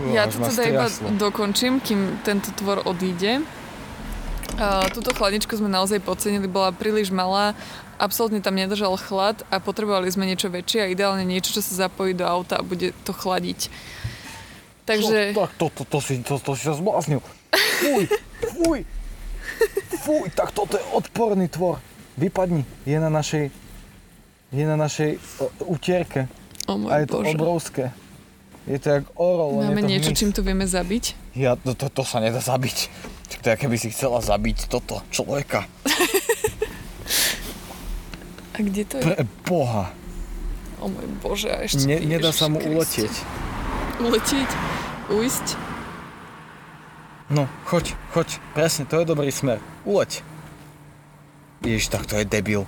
[0.09, 0.87] Ja to teda iba
[1.19, 3.45] dokončím, kým tento tvor odíde.
[4.57, 7.53] Uh, túto chladničku sme naozaj podcenili, bola príliš malá,
[8.01, 12.17] absolútne tam nedržal chlad a potrebovali sme niečo väčšie a ideálne niečo, čo sa zapojí
[12.17, 13.69] do auta a bude to chladiť.
[14.89, 15.37] Takže...
[15.37, 15.37] Čo?
[15.37, 17.21] Tak to, to, to, si, to, to si sa zbláznil.
[17.53, 18.03] Fuj,
[18.57, 18.79] fuj,
[20.01, 21.90] fuj, tak toto je odporný tvor
[22.21, 23.49] vypadni, je na našej,
[24.53, 25.17] je na našej
[25.65, 26.29] utierke.
[26.69, 27.33] Oh a je to Bože.
[27.33, 27.85] obrovské.
[28.69, 29.65] Je to jak orol.
[29.65, 31.33] Máme niečo, čím to vieme zabiť?
[31.33, 32.93] Ja, to, to, to sa nedá zabiť.
[33.41, 35.65] To je, keby si chcela zabiť toto človeka.
[38.53, 39.03] a kde to je?
[39.03, 39.17] Pre
[39.49, 39.89] Boha.
[40.77, 41.89] O môj Bože, a ešte...
[41.89, 43.09] Ne, nedá sa mu uletieť.
[43.97, 44.49] Uletieť?
[45.09, 45.57] Ujsť?
[47.33, 48.37] No, choď, choď.
[48.53, 49.57] Presne, to je dobrý smer.
[49.89, 50.21] Uleť.
[51.61, 52.65] Ježiš, tak to je debil.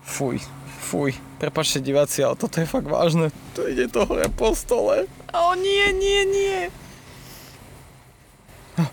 [0.00, 0.40] Fuj,
[0.80, 1.12] fuj.
[1.36, 3.28] Prepačte diváci, ale toto je fakt vážne.
[3.54, 5.04] To ide to hore po stole.
[5.30, 6.58] O nie, nie, nie.
[8.76, 8.90] Ah.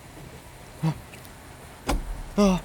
[2.37, 2.59] Ah.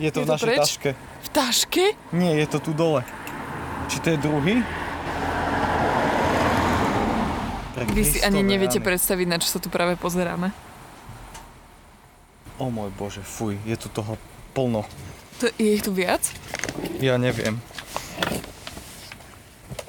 [0.00, 0.58] Je to je v našej preč?
[0.58, 0.90] taške.
[0.96, 1.84] V taške?
[2.14, 3.04] Nie, je to tu dole.
[3.90, 4.56] Či to je druhý?
[7.74, 8.86] Pre Vy si ani neviete rány.
[8.88, 10.54] predstaviť, na čo sa tu práve pozeráme.
[12.56, 14.14] O môj bože, fuj, je tu toho
[14.52, 14.84] plno.
[15.40, 16.22] To, je ich tu viac?
[17.02, 17.58] Ja neviem.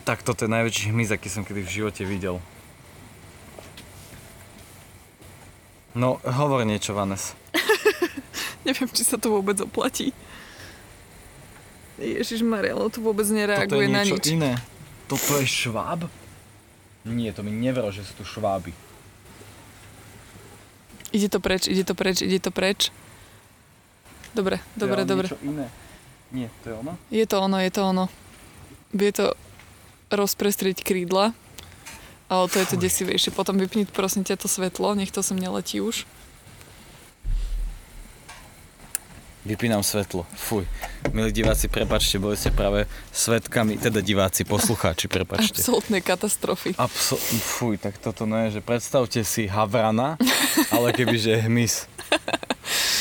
[0.04, 2.44] Tak toto je najväčší hmyz, aký som kedy v živote videl.
[5.94, 7.38] No, hovor niečo, Vanes.
[8.68, 10.10] Neviem, či sa to vôbec oplatí.
[12.02, 14.26] Ježiš Maria, to vôbec Toto je nereaguje na niečo nič.
[14.34, 14.52] iné.
[15.06, 16.10] Toto je šváb?
[17.06, 18.74] Nie, to mi neveril, že sú tu šváby.
[21.14, 22.90] Ide to preč, ide to preč, ide to preč.
[24.34, 25.28] Dobre, dobre, to je dobre.
[25.30, 25.68] niečo iné.
[26.34, 26.94] Nie, to je ono?
[27.14, 28.06] Je to ono, je to ono.
[28.90, 29.38] Vie to
[30.10, 31.38] rozprestrieť krídla,
[32.30, 33.30] ale to je to desivejšie.
[33.30, 36.10] Potom vypni prosím ťa to svetlo, nech to sem neletí už.
[39.44, 40.24] Vypínam svetlo.
[40.40, 40.64] Fuj.
[41.12, 45.60] Milí diváci, prepačte, boli ste práve svetkami, teda diváci, poslucháči, prepačte.
[45.60, 46.80] Absolútnej katastrofy.
[46.80, 50.16] Abso- fuj, tak toto no je, že predstavte si havrana,
[50.72, 51.92] ale kebyže hmyz.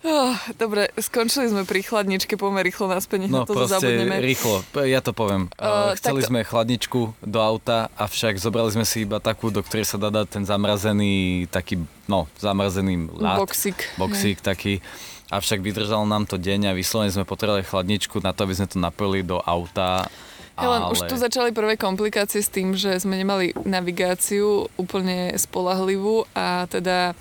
[0.00, 4.16] Oh, dobre, skončili sme pri chladničke, poďme rýchlo naspäť, No na to zabudneme.
[4.16, 5.52] rýchlo, ja to poviem.
[5.60, 6.30] Uh, Uh, Chceli takto.
[6.32, 10.40] sme chladničku do auta, avšak zobrali sme si iba takú, do ktorej sa dá dať
[10.40, 13.76] ten zamrazený, taký, no, zamrazený lát, Boxík.
[14.00, 14.80] boxík taký.
[15.28, 18.80] Avšak vydržal nám to deň a vyslovene sme potrebovali chladničku na to, aby sme to
[18.80, 20.08] napojili do auta.
[20.56, 20.92] Helen, ale...
[20.96, 27.12] už tu začali prvé komplikácie s tým, že sme nemali navigáciu úplne spolahlivú a teda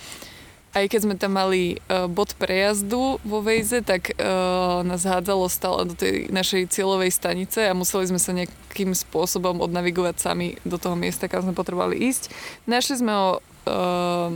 [0.69, 5.89] aj keď sme tam mali uh, bod prejazdu vo Vejze, tak uh, nás hádzalo stále
[5.89, 10.93] do tej našej cieľovej stanice a museli sme sa nejakým spôsobom odnavigovať sami do toho
[10.93, 12.29] miesta, kam sme potrebovali ísť.
[12.69, 14.29] Našli sme ho uh,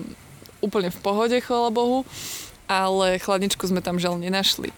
[0.65, 2.01] úplne v pohode, chvála Bohu,
[2.65, 4.73] ale chladničku sme tam žiaľ nenašli.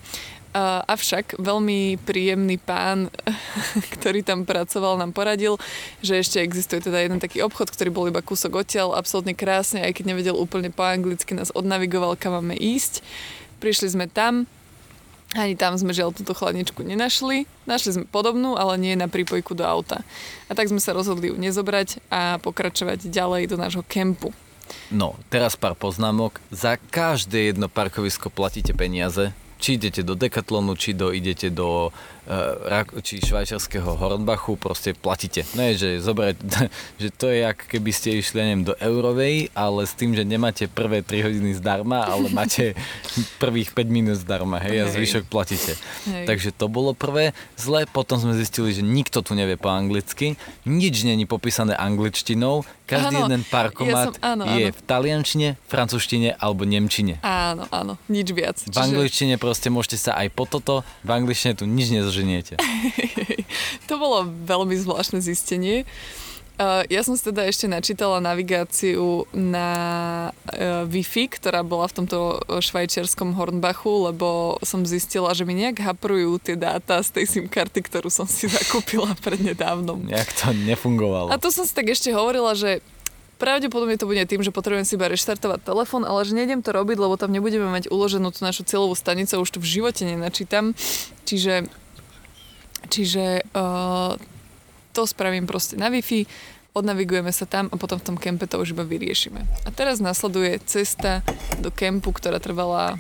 [0.88, 3.12] Avšak veľmi príjemný pán,
[4.00, 5.60] ktorý tam pracoval, nám poradil,
[6.00, 10.00] že ešte existuje teda jeden taký obchod, ktorý bol iba kúsok odtiaľ, absolútne krásne, aj
[10.00, 13.04] keď nevedel úplne po anglicky, nás odnavigoval, kam máme ísť.
[13.60, 14.48] Prišli sme tam,
[15.36, 17.44] ani tam sme žiaľ túto chladničku nenašli.
[17.68, 20.08] Našli sme podobnú, ale nie na prípojku do auta.
[20.48, 24.32] A tak sme sa rozhodli ju nezobrať a pokračovať ďalej do nášho kempu.
[24.88, 26.40] No, teraz pár poznámok.
[26.56, 29.36] Za každé jedno parkovisko platíte peniaze.
[29.58, 31.92] Či idete do Decathlonu, či do, idete do
[33.06, 35.46] či švajčiarského Hornbachu, proste platíte.
[35.54, 36.36] Ne, že zobrať,
[37.02, 40.26] že to je jak keby ste išli, ja neviem, do Eurovej, ale s tým, že
[40.26, 42.74] nemáte prvé 3 hodiny zdarma, ale máte
[43.44, 44.94] prvých 5 minút zdarma, hej, a Hej.
[44.98, 45.78] zvyšok platíte.
[46.10, 46.26] Hej.
[46.26, 50.36] Takže to bolo prvé zle, potom sme zistili, že nikto tu nevie po anglicky,
[50.66, 54.78] nič není popísané angličtinou, každý Áno, jeden ja parkomat som- áno, je áno.
[54.78, 57.18] v taliančine, francúzštine alebo nemčine.
[57.26, 58.62] Áno, áno, nič viac.
[58.62, 62.56] V angličtine proste môžete sa aj po toto, v angličtine tu nič nezoženiete.
[63.86, 65.86] To bolo veľmi zvláštne zistenie.
[66.56, 69.70] Uh, ja som si teda ešte načítala navigáciu na
[70.32, 76.40] uh, Wi-Fi, ktorá bola v tomto švajčiarskom Hornbachu, lebo som zistila, že mi nejak haprujú
[76.40, 80.08] tie dáta z tej SIM karty, ktorú som si zakúpila prednedávnom.
[80.08, 81.30] Nejak to nefungovalo.
[81.30, 82.80] A to som si tak ešte hovorila, že
[83.36, 86.98] pravdepodobne to bude tým, že potrebujem si iba reštartovať telefón, ale že nejdem to robiť,
[86.98, 90.72] lebo tam nebudeme mať uloženú tú našu cieľovú stanicu, už to v živote nenačítam.
[91.28, 91.68] Čiže,
[92.86, 94.16] čiže uh,
[94.92, 96.26] to spravím proste na Wi-Fi,
[96.76, 99.48] odnavigujeme sa tam a potom v tom kempe to už iba vyriešime.
[99.64, 101.24] A teraz nasleduje cesta
[101.60, 103.00] do kempu, ktorá trvala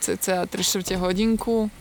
[0.00, 1.72] cca 3 čtvrte hodinku,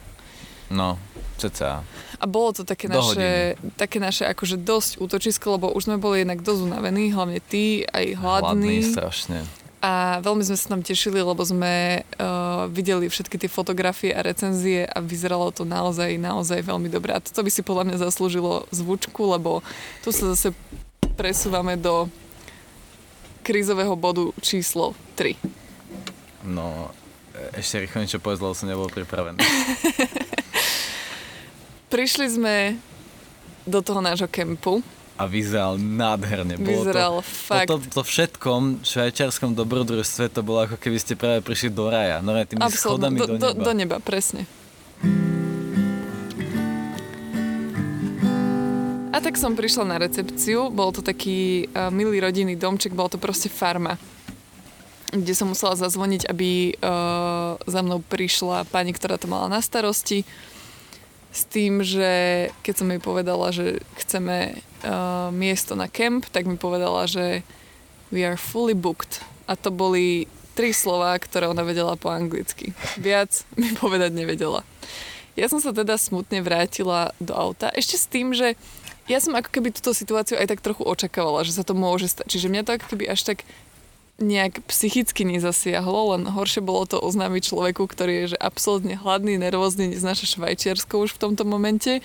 [0.66, 0.98] No,
[1.38, 1.86] cca.
[2.18, 6.26] a bolo to také Do naše, také naše akože dosť útočisko, lebo už sme boli
[6.26, 8.50] jednak dosť unavení, hlavne ty, aj hladní.
[8.50, 9.40] Hladný strašne.
[9.86, 14.82] A veľmi sme sa tam tešili, lebo sme uh, videli všetky tie fotografie a recenzie
[14.90, 17.14] a vyzeralo to naozaj, naozaj veľmi dobre.
[17.14, 19.62] A toto by si podľa mňa zaslúžilo zvučku, lebo
[20.02, 20.58] tu sa zase
[21.14, 22.10] presúvame do
[23.46, 25.38] krízového bodu číslo 3.
[26.50, 26.90] No,
[27.54, 29.38] ešte rýchlo niečo povedz, lebo som nebol pripravený.
[31.94, 32.56] Prišli sme
[33.70, 34.82] do toho nášho kempu.
[35.16, 36.60] A vyzeral nádherne.
[36.60, 41.16] Bolo Vyzeral to, fakt Po to, to všetkom švajčiarskom dobrodružstve to bolo ako keby ste
[41.16, 42.20] práve prišli do raja.
[42.20, 43.64] No tými Absolútne, schodami do, do, do, neba.
[43.64, 44.44] do neba, presne.
[49.16, 53.16] A tak som prišla na recepciu, bol to taký uh, milý rodinný domček, bol to
[53.16, 53.96] proste farma,
[55.16, 60.28] kde som musela zazvoniť, aby uh, za mnou prišla pani, ktorá to mala na starosti,
[61.36, 66.56] s tým, že keď som jej povedala, že chceme uh, miesto na kemp, tak mi
[66.56, 67.44] povedala, že
[68.08, 69.20] we are fully booked.
[69.44, 72.72] A to boli tri slova, ktoré ona vedela po anglicky.
[72.96, 74.64] Viac mi povedať nevedela.
[75.36, 77.68] Ja som sa teda smutne vrátila do auta.
[77.76, 78.56] Ešte s tým, že
[79.12, 82.32] ja som ako keby túto situáciu aj tak trochu očakávala, že sa to môže stať.
[82.32, 83.44] Čiže mňa to ako keby až tak
[84.16, 89.92] nejak psychicky nezasiahlo, len horšie bolo to oznámiť človeku, ktorý je že absolútne hladný, nervózny,
[89.92, 92.00] neznáša Švajčiarsko už v tomto momente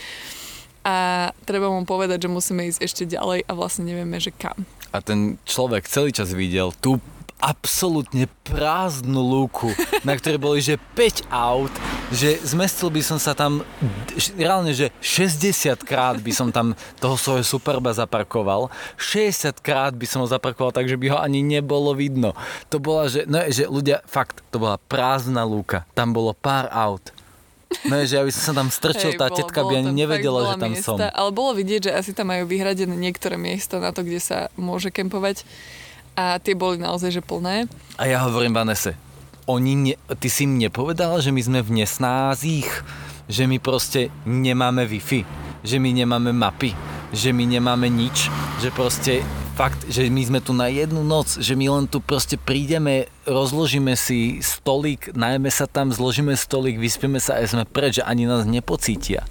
[0.83, 4.65] a treba mu povedať, že musíme ísť ešte ďalej a vlastne nevieme, že kam.
[4.91, 6.99] A ten človek celý čas videl tú
[7.41, 9.73] absolútne prázdnu lúku,
[10.05, 11.73] na ktorej boli, že 5 aut,
[12.13, 13.65] že zmestil by som sa tam,
[14.37, 18.69] reálne, že 60 krát by som tam toho svojho Superba zaparkoval,
[19.01, 22.37] 60 krát by som ho zaparkoval, takže by ho ani nebolo vidno.
[22.69, 27.17] To bola, že, no, že ľudia, fakt, to bola prázdna lúka, tam bolo pár aut.
[27.87, 30.55] No že ja by som sa tam strčil, tá bolo, tetka by ani nevedela, že
[30.59, 30.99] tam miesta, som.
[30.99, 34.91] Ale bolo vidieť, že asi tam majú vyhradené niektoré miesta na to, kde sa môže
[34.91, 35.47] kempovať
[36.21, 37.65] a tie boli naozaj že plné.
[37.97, 38.93] A ja hovorím Vanese,
[39.49, 42.69] oni ne, ty si im nepovedala, že my sme v nesnázích,
[43.25, 45.25] že my proste nemáme Wi-Fi,
[45.65, 46.77] že my nemáme mapy,
[47.11, 48.29] že my nemáme nič,
[48.61, 49.25] že proste
[49.61, 53.93] fakt, že my sme tu na jednu noc, že my len tu proste prídeme, rozložíme
[53.93, 58.49] si stolík, najmä sa tam, zložíme stolík, vyspieme sa a sme preč, že ani nás
[58.49, 59.27] nepocítia.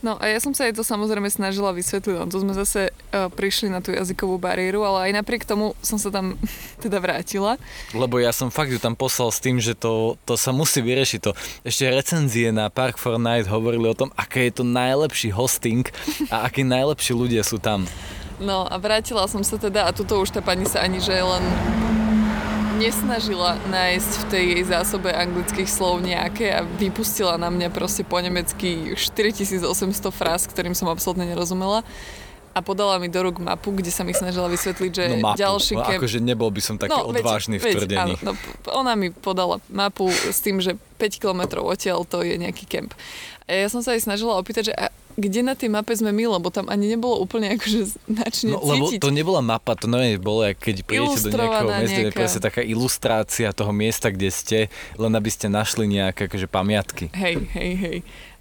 [0.00, 3.28] No a ja som sa aj to samozrejme snažila vysvetliť, no to sme zase uh,
[3.28, 6.40] prišli na tú jazykovú bariéru, ale aj napriek tomu som sa tam
[6.84, 7.60] teda vrátila.
[7.92, 11.20] Lebo ja som fakt ju tam poslal s tým, že to, to sa musí vyriešiť.
[11.28, 11.36] To.
[11.68, 15.84] Ešte recenzie na Park for Night hovorili o tom, aké je to najlepší hosting
[16.32, 17.84] a akí najlepší ľudia sú tam.
[18.40, 21.44] No a vrátila som sa teda a tuto už tá pani sa ani že len
[22.80, 28.16] nesnažila nájsť v tej jej zásobe anglických slov nejaké a vypustila na mňa proste po
[28.16, 29.68] nemecky 4800
[30.08, 31.84] fráz, ktorým som absolútne nerozumela
[32.50, 35.38] a podala mi do rúk mapu, kde sa mi snažila vysvetliť, že no mapu.
[35.38, 38.00] ďalší no, akože nebol by som taký no, odvážny veď, v tvrdení.
[38.00, 38.32] Áno, no,
[38.74, 42.96] ona mi podala mapu s tým, že 5 km odtiaľ to je nejaký kemp.
[43.46, 44.90] A ja som sa aj snažila opýtať, že a
[45.20, 48.88] kde na tej mape sme my, lebo tam ani nebolo úplne akože značne no, lebo
[48.96, 53.52] to nebola mapa, to neviem, bolo, keď prídete do nejakého miesta, je proste taká ilustrácia
[53.52, 54.58] toho miesta, kde ste,
[54.96, 57.12] len aby ste našli nejaké akože pamiatky.
[57.12, 57.98] Hej, hej, hej.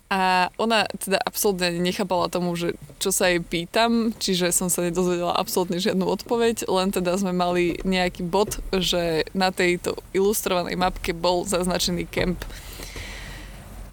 [0.09, 5.37] A ona teda absolútne nechápala tomu, že čo sa jej pýtam, čiže som sa nedozvedela
[5.37, 11.45] absolútne žiadnu odpoveď, len teda sme mali nejaký bod, že na tejto ilustrovanej mapke bol
[11.45, 12.41] zaznačený kemp.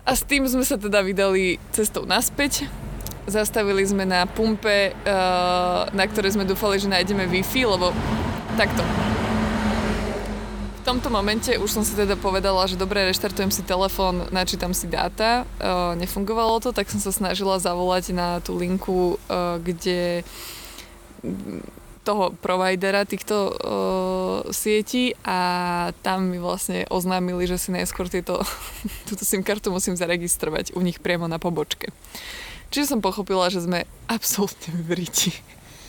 [0.07, 2.71] A s tým sme sa teda vydali cestou naspäť.
[3.27, 7.91] Zastavili sme na pumpe, eh, na ktorej sme dúfali, že nájdeme Wi-Fi, lebo
[8.55, 8.87] takto
[10.87, 15.43] tomto momente už som si teda povedala, že dobre, reštartujem si telefón, načítam si dáta.
[15.59, 20.23] Uh, nefungovalo to, tak som sa snažila zavolať na tú linku, uh, kde
[22.07, 28.47] toho providera týchto uh, sietí a tam mi vlastne oznámili, že si najskôr tieto,
[29.11, 31.91] túto SIM kartu musím zaregistrovať u nich priamo na pobočke.
[32.71, 35.35] Čiže som pochopila, že sme absolútne v riti.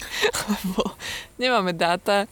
[0.50, 0.98] Lebo
[1.38, 2.26] nemáme dáta,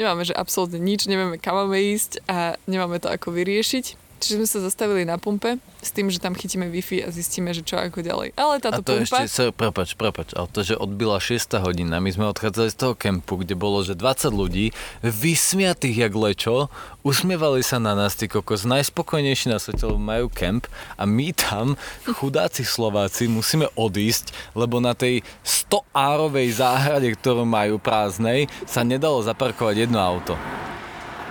[0.00, 4.07] nemáme že absolútne nič, nevieme kam máme ísť a nemáme to ako vyriešiť.
[4.18, 7.62] Čiže sme sa zastavili na pumpe s tým, že tam chytíme Wi-Fi a zistíme, že
[7.62, 8.34] čo ako ďalej.
[8.34, 9.06] Ale táto a to pumpa...
[9.06, 12.94] ešte, sa, prepač, prepač, ale to, že odbila 6 hodina, my sme odchádzali z toho
[12.98, 14.74] kempu, kde bolo, že 20 ľudí,
[15.06, 16.66] vysmiatých jak lečo,
[17.06, 20.66] usmievali sa na nás, ty kokos, najspokojnejší na svete, majú kemp
[20.98, 27.78] a my tam, chudáci Slováci, musíme odísť, lebo na tej 100 árovej záhrade, ktorú majú
[27.78, 30.34] prázdnej, sa nedalo zaparkovať jedno auto.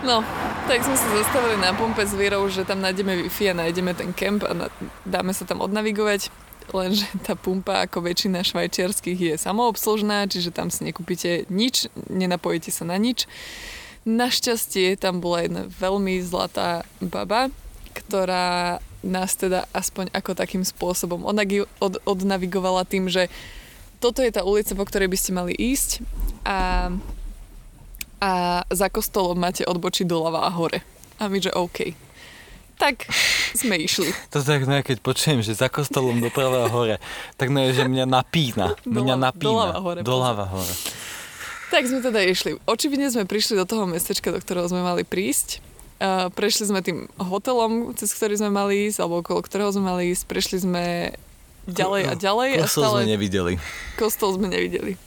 [0.05, 0.21] No,
[0.69, 4.13] tak sme sa zastavili na pumpe s vierou, že tam nájdeme Wi-Fi a nájdeme ten
[4.13, 4.67] kemp a na,
[5.10, 6.29] dáme sa tam odnavigovať.
[6.69, 12.86] Lenže tá pumpa, ako väčšina švajčiarských, je samoobslužná, čiže tam si nekúpite nič, nenapojíte sa
[12.86, 13.25] na nič.
[14.05, 17.49] Našťastie tam bola jedna veľmi zlatá baba,
[17.97, 23.31] ktorá nás teda aspoň ako takým spôsobom odnagi- od, odnavigovala tým, že
[23.97, 26.05] toto je tá ulica, po ktorej by ste mali ísť
[26.45, 26.89] a
[28.17, 30.82] a za kostolom máte odbočiť doľava a hore.
[31.17, 31.93] A my, že OK.
[32.77, 33.10] Tak
[33.58, 34.13] sme išli.
[34.34, 37.01] To tak, no keď počujem, že za kostolom doprava a hore,
[37.38, 38.77] tak no je, že mňa napína.
[38.86, 39.49] Mňa napína.
[39.49, 39.99] Doľava hore.
[40.06, 40.73] Doľava hore.
[41.67, 42.62] Tak sme teda išli.
[42.63, 45.60] Očividne sme prišli do toho mestečka, do ktorého sme mali prísť.
[45.97, 50.13] Uh, prešli sme tým hotelom, cez ktorý sme mali ísť, alebo okolo ktorého sme mali
[50.13, 50.23] ísť.
[50.30, 50.86] Prešli sme
[51.67, 52.49] ďalej a ďalej.
[52.62, 52.97] Kostol a stále...
[53.01, 53.53] sme nevideli.
[53.99, 55.07] Kostol sme nevideli.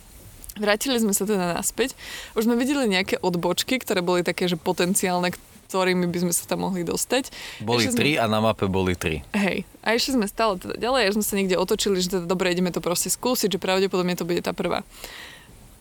[0.60, 1.96] Vrátili sme sa teda naspäť.
[2.36, 5.32] Už sme videli nejaké odbočky, ktoré boli také, že potenciálne,
[5.70, 7.32] ktorými by sme sa tam mohli dostať.
[7.64, 8.22] Boli Ešte tri sme...
[8.22, 9.24] a na mape boli tri.
[9.32, 9.62] Hej.
[9.80, 12.68] A išli sme stále teda ďalej, až sme sa niekde otočili, že teda dobre, ideme
[12.74, 14.84] to proste skúsiť, že pravdepodobne to bude tá prvá.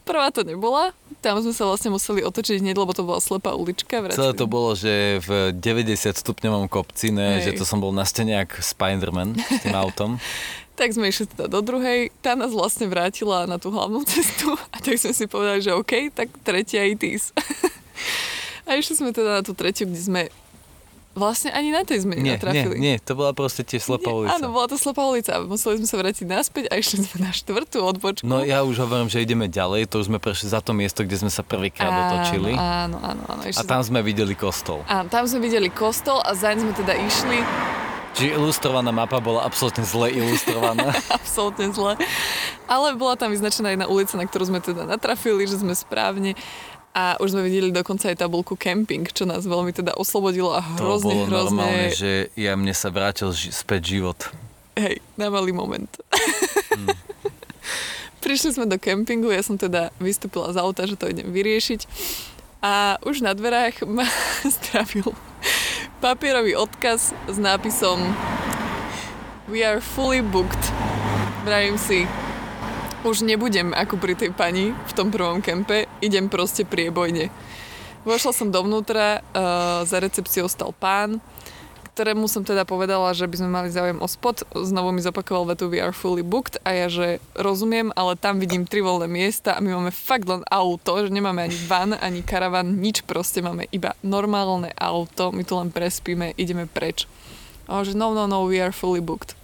[0.08, 0.90] Prvá to nebola,
[1.22, 4.02] tam sme sa vlastne museli otočiť hneď, lebo to bola slepá ulička.
[4.02, 4.18] Vrátili.
[4.18, 8.34] Celé to bolo, že v 90 stupňovom kopci, ne, že to som bol na stene
[8.34, 10.18] jak Spider-Man s tým autom.
[10.80, 14.80] Tak sme išli teda do druhej, tá nás vlastne vrátila na tú hlavnú cestu a
[14.80, 17.36] tak sme si povedali, že OK, tak tretia ITIS.
[18.68, 20.22] a išli sme teda na tú tretiu, kde sme
[21.18, 22.80] Vlastne ani na tej sme nie, nenatrafili.
[22.80, 24.38] Nie, nie, to bola proste tiež slepá ulica.
[24.38, 25.42] Áno, bola to slepá ulica.
[25.42, 28.24] Museli sme sa vrátiť naspäť a išli sme na štvrtú odbočku.
[28.24, 31.18] No ja už hovorím, že ideme ďalej, to už sme prešli za to miesto, kde
[31.20, 32.54] sme sa prvýkrát otočili.
[32.54, 33.42] Áno, áno, áno.
[33.42, 34.86] A tam sme videli kostol.
[34.86, 37.42] Áno, tam sme videli kostol a zaň sme teda išli
[38.18, 40.92] Čiže ilustrovaná mapa bola absolútne zle ilustrovaná.
[41.20, 41.96] absolútne zle.
[42.66, 46.34] Ale bola tam vyznačená jedna ulica, na ktorú sme teda natrafili, že sme správne.
[46.90, 50.82] A už sme videli dokonca aj tabulku camping, čo nás veľmi teda oslobodilo a hrozne,
[50.82, 51.62] to bolo hrozne...
[51.62, 54.20] normálne, že ja mne sa vrátil ži- späť život.
[54.74, 55.88] Hej, na malý moment.
[56.74, 56.90] Hmm.
[58.26, 61.86] Prišli sme do kempingu, ja som teda vystúpila z auta, že to idem vyriešiť.
[62.60, 64.04] A už na dverách ma
[64.60, 65.14] zdravil
[66.00, 68.00] papierový odkaz s nápisom
[69.52, 70.64] We are fully booked.
[71.44, 72.08] Vravím si,
[73.04, 77.28] už nebudem ako pri tej pani v tom prvom kempe, idem proste priebojne.
[78.08, 81.20] Vošla som dovnútra, uh, za recepciou stal pán,
[82.00, 84.48] ktorému som teda povedala, že by sme mali záujem o spot.
[84.56, 88.64] Znovu mi zopakoval vetu We are fully booked a ja, že rozumiem, ale tam vidím
[88.64, 92.80] tri voľné miesta a my máme fakt len auto, že nemáme ani van, ani karavan,
[92.80, 97.04] nič proste, máme iba normálne auto, my tu len prespíme, ideme preč.
[97.68, 99.36] A že no, no, no, we are fully booked.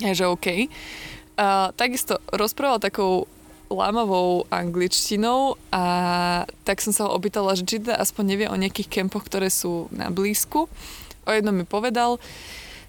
[0.00, 0.72] Ja, že OK.
[1.36, 3.28] A, takisto rozprával takou
[3.68, 5.84] lámavou angličtinou a
[6.64, 9.92] tak som sa ho opýtala, že či teda aspoň nevie o nejakých kempoch, ktoré sú
[9.92, 10.72] na blízku
[11.26, 12.18] o jednom mi povedal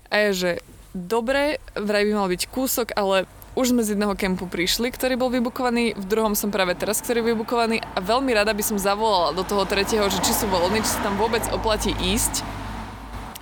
[0.09, 0.51] a je, že
[0.93, 5.29] dobre, vraj by mal byť kúsok, ale už sme z jedného kempu prišli, ktorý bol
[5.29, 9.37] vybukovaný, v druhom som práve teraz, ktorý je vybukovaný a veľmi rada by som zavolala
[9.37, 12.41] do toho tretieho, že či sú voľní, či sa tam vôbec oplatí ísť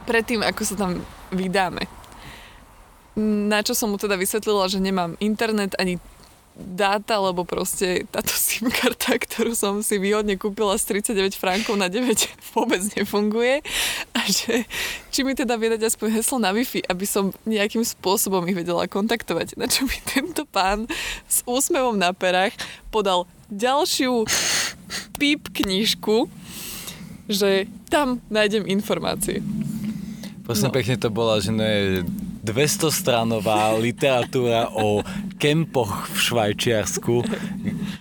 [0.03, 0.99] predtým, ako sa tam
[1.31, 1.87] vydáme.
[3.19, 5.99] Na čo som mu teda vysvetlila, že nemám internet ani
[6.56, 11.88] dáta, lebo proste táto SIM karta, ktorú som si výhodne kúpila z 39 frankov na
[11.88, 12.08] 9
[12.54, 13.64] vôbec nefunguje
[14.12, 14.68] a že
[15.10, 18.88] či mi teda vie dať aspoň heslo na Wi-Fi, aby som nejakým spôsobom ich vedela
[18.88, 19.56] kontaktovať.
[19.60, 20.88] Na čo mi tento pán
[21.28, 22.56] s úsmevom na perách
[22.91, 24.28] podal ďalšiu
[25.20, 26.28] píp knižku,
[27.28, 29.43] že tam nájdem informácie.
[30.43, 30.76] Prosím no.
[30.76, 32.04] pekne to bola, že ne
[32.41, 35.05] 200-stranová literatúra o
[35.37, 37.15] kempoch v Švajčiarsku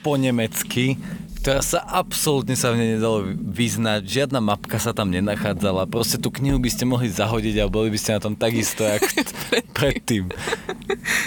[0.00, 0.96] po nemecky,
[1.40, 6.28] ktorá sa absolútne sa v nej nedalo vyznať, žiadna mapka sa tam nenachádzala, proste tú
[6.28, 9.04] knihu by ste mohli zahodiť a boli by ste na tom takisto, jak
[9.78, 10.28] predtým.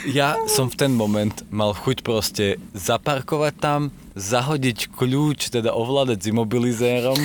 [0.05, 6.29] Ja som v ten moment mal chuť proste zaparkovať tam, zahodiť kľúč, teda ovládať s
[6.29, 7.17] imobilizérom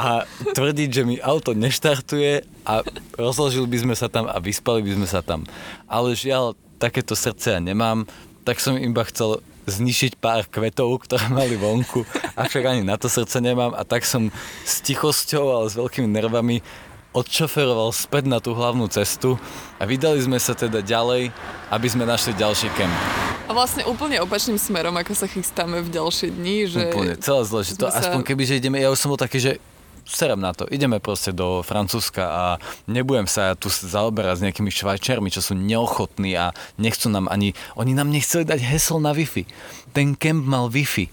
[0.00, 0.24] a
[0.56, 2.84] tvrdiť, že mi auto neštartuje a
[3.16, 5.44] rozložili by sme sa tam a vyspali by sme sa tam.
[5.88, 8.08] Ale žiaľ, takéto srdce ja nemám,
[8.44, 12.04] tak som iba chcel znišiť pár kvetov, ktoré mali vonku,
[12.34, 14.32] avšak ani na to srdce nemám a tak som
[14.64, 16.64] s tichosťou, ale s veľkými nervami
[17.12, 19.36] odšoferoval späť na tú hlavnú cestu
[19.78, 21.34] a vydali sme sa teda ďalej,
[21.70, 23.29] aby sme našli ďalší kemp.
[23.50, 26.82] A vlastne úplne opačným smerom, ako sa chystáme v ďalšie dni, že...
[26.94, 27.98] Úplne, celé zle, že to sa...
[27.98, 29.58] aspoň keby, že ideme, ja už som bol taký, že
[30.06, 32.44] serem na to, ideme proste do Francúzska a
[32.86, 37.90] nebudem sa tu zaoberať s nejakými švajčermi, čo sú neochotní a nechcú nám ani, oni
[37.94, 39.46] nám nechceli dať heslo na Wi-Fi.
[39.90, 41.10] Ten kemp mal Wi-Fi.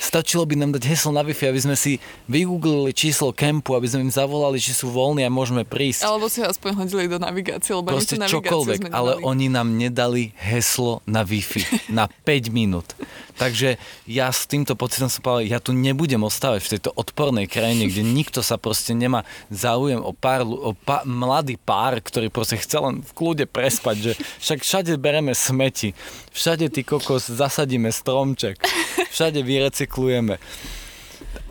[0.00, 4.10] Stačilo by nám dať heslo na Wi-Fi, aby sme si vygooglili číslo kempu, aby sme
[4.10, 6.02] im zavolali, či sú voľní a môžeme prísť.
[6.02, 11.22] Alebo si aspoň hodili do navigácie, lebo Proste čokoľvek, ale oni nám nedali heslo na
[11.22, 11.62] Wi-Fi
[11.98, 12.98] na 5 minút.
[13.40, 17.88] Takže ja s týmto pocitom som povedal, ja tu nebudem ostávať v tejto odpornej krajine,
[17.88, 22.76] kde nikto sa proste nemá záujem o, pár, o pá, mladý pár, ktorý proste chce
[22.82, 24.12] len v kľude prespať, že
[24.44, 25.96] však všade bereme smeti,
[26.36, 27.88] všade ty kokos zasadíme
[28.20, 28.60] stromček,
[29.08, 30.36] všade vyrecyklujeme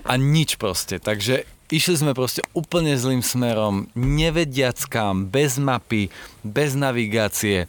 [0.05, 1.01] a nič proste.
[1.01, 6.13] Takže išli sme proste úplne zlým smerom, nevediac kam, bez mapy,
[6.45, 7.65] bez navigácie,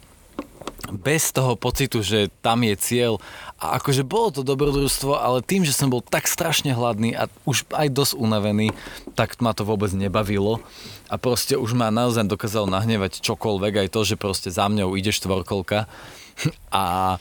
[0.93, 3.17] bez toho pocitu, že tam je cieľ
[3.57, 7.65] a akože bolo to dobrodružstvo, ale tým, že som bol tak strašne hladný a už
[7.73, 8.77] aj dosť unavený,
[9.17, 10.61] tak ma to vôbec nebavilo.
[11.09, 15.09] A proste už ma naozaj dokázal nahnevať čokoľvek, aj to, že proste za mňou ide
[15.09, 15.89] štvorkolka.
[16.69, 17.17] A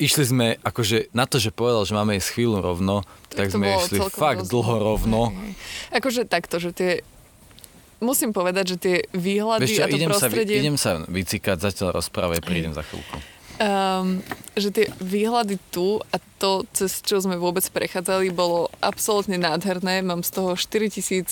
[0.00, 3.76] išli sme, akože na to, že povedal, že máme ísť chvíľu rovno, tak, tak sme
[3.76, 5.30] išli fakt dlho rovno.
[5.92, 6.92] Akože takto, že tie
[8.00, 10.56] musím povedať, že tie výhľady čo, a to idem prostredie...
[10.56, 13.20] Sa, idem sa vycikať, zatiaľ rozprávať, prídem za chvíľku
[13.60, 14.24] um,
[14.56, 20.00] že tie výhľady tu a to, cez čo sme vôbec prechádzali, bolo absolútne nádherné.
[20.00, 21.28] Mám z toho 4757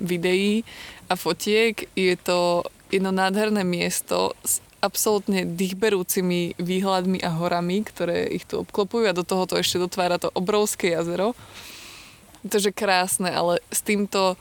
[0.00, 0.64] videí
[1.12, 1.84] a fotiek.
[1.92, 9.10] Je to jedno nádherné miesto s absolútne dýchberúcimi výhľadmi a horami, ktoré ich tu obklopujú
[9.10, 11.34] a do toho to ešte dotvára to obrovské jazero.
[12.46, 14.38] To je krásne, ale s týmto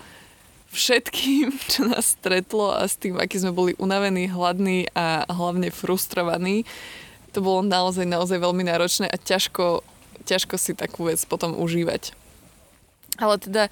[0.69, 6.67] všetkým, čo nás stretlo a s tým, aký sme boli unavení, hladní a hlavne frustrovaní,
[7.35, 9.83] to bolo naozaj, naozaj veľmi náročné a ťažko,
[10.23, 12.15] ťažko si takú vec potom užívať.
[13.19, 13.67] Ale teda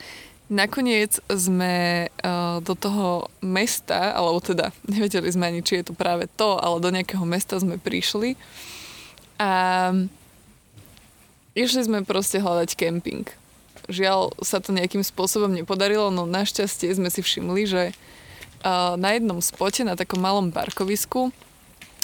[0.53, 6.29] nakoniec sme uh, do toho mesta, alebo teda nevedeli sme ani, či je to práve
[6.37, 8.37] to, ale do nejakého mesta sme prišli
[9.41, 9.49] a
[11.57, 13.25] išli sme proste hľadať kemping.
[13.89, 19.41] Žiaľ sa to nejakým spôsobom nepodarilo, no našťastie sme si všimli, že uh, na jednom
[19.41, 21.33] spote, na takom malom parkovisku,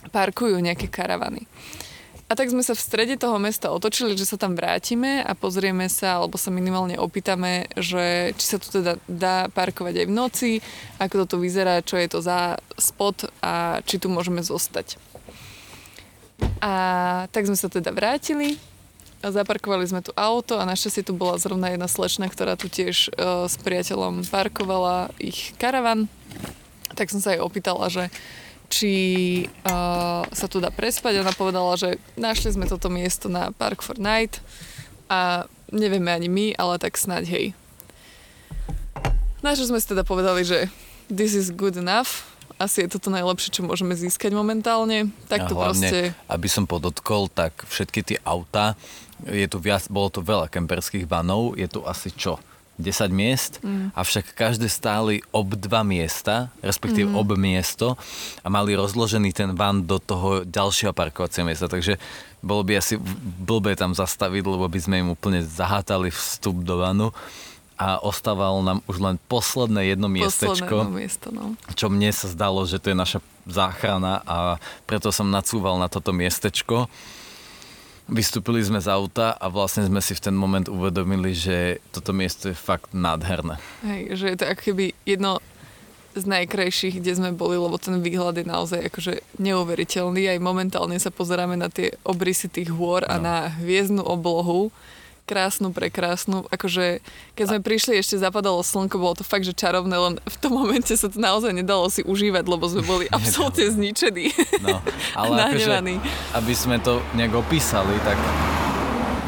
[0.10, 1.46] parkujú nejaké karavany.
[2.30, 5.90] A tak sme sa v strede toho mesta otočili, že sa tam vrátime a pozrieme
[5.90, 10.52] sa, alebo sa minimálne opýtame, že či sa tu teda dá parkovať aj v noci,
[11.02, 15.02] ako to tu vyzerá, čo je to za spot a či tu môžeme zostať.
[16.62, 16.74] A
[17.34, 18.62] tak sme sa teda vrátili,
[19.26, 23.50] zaparkovali sme tu auto a našťastie tu bola zrovna jedna slečna, ktorá tu tiež uh,
[23.50, 26.06] s priateľom parkovala ich karavan.
[26.94, 28.14] Tak som sa jej opýtala, že
[28.70, 28.94] či
[29.66, 31.20] uh, sa tu dá prespať.
[31.20, 34.40] Ona povedala, že našli sme toto miesto na Park for Night
[35.10, 37.46] a nevieme ani my, ale tak snáď hej.
[39.42, 40.70] Našli sme si teda povedali, že
[41.10, 42.30] this is good enough.
[42.60, 45.10] Asi je toto najlepšie, čo môžeme získať momentálne.
[45.32, 46.12] Tak to proste...
[46.28, 48.76] aby som podotkol, tak všetky tie auta,
[49.24, 52.36] je tu viac, bolo tu veľa kemperských vanov, je tu asi čo?
[52.80, 53.92] 10 miest, mm.
[53.92, 57.20] avšak každé stáli ob dva miesta, respektíve mm.
[57.20, 58.00] ob miesto
[58.40, 62.00] a mali rozložený ten van do toho ďalšieho parkovacieho miesta, takže
[62.40, 62.96] bolo by asi
[63.44, 67.12] blbé tam zastaviť, lebo by sme im úplne zahátali vstup do vanu
[67.80, 71.56] a ostávalo nám už len posledné jedno miestečko, jedno miesto, no.
[71.76, 76.12] čo mne sa zdalo, že to je naša záchrana a preto som nacúval na toto
[76.12, 76.92] miestečko
[78.10, 82.50] Vystúpili sme z auta a vlastne sme si v ten moment uvedomili, že toto miesto
[82.50, 83.62] je fakt nádherné.
[83.86, 85.38] Hej, že je to ako keby jedno
[86.18, 90.26] z najkrajších, kde sme boli, lebo ten výhľad je naozaj akože neuveriteľný.
[90.26, 93.10] Aj momentálne sa pozeráme na tie obrysy tých hôr no.
[93.14, 94.74] a na hviezdnu oblohu
[95.30, 96.50] krásnu, prekrásnu.
[96.50, 97.06] Akože,
[97.38, 100.90] keď sme prišli, ešte zapadalo slnko, bolo to fakt, že čarovné, len v tom momente
[100.98, 104.34] sa to naozaj nedalo si užívať, lebo sme boli absolútne zničení.
[104.66, 104.82] No,
[105.14, 105.70] ale akože,
[106.34, 108.18] aby sme to nejak opísali, tak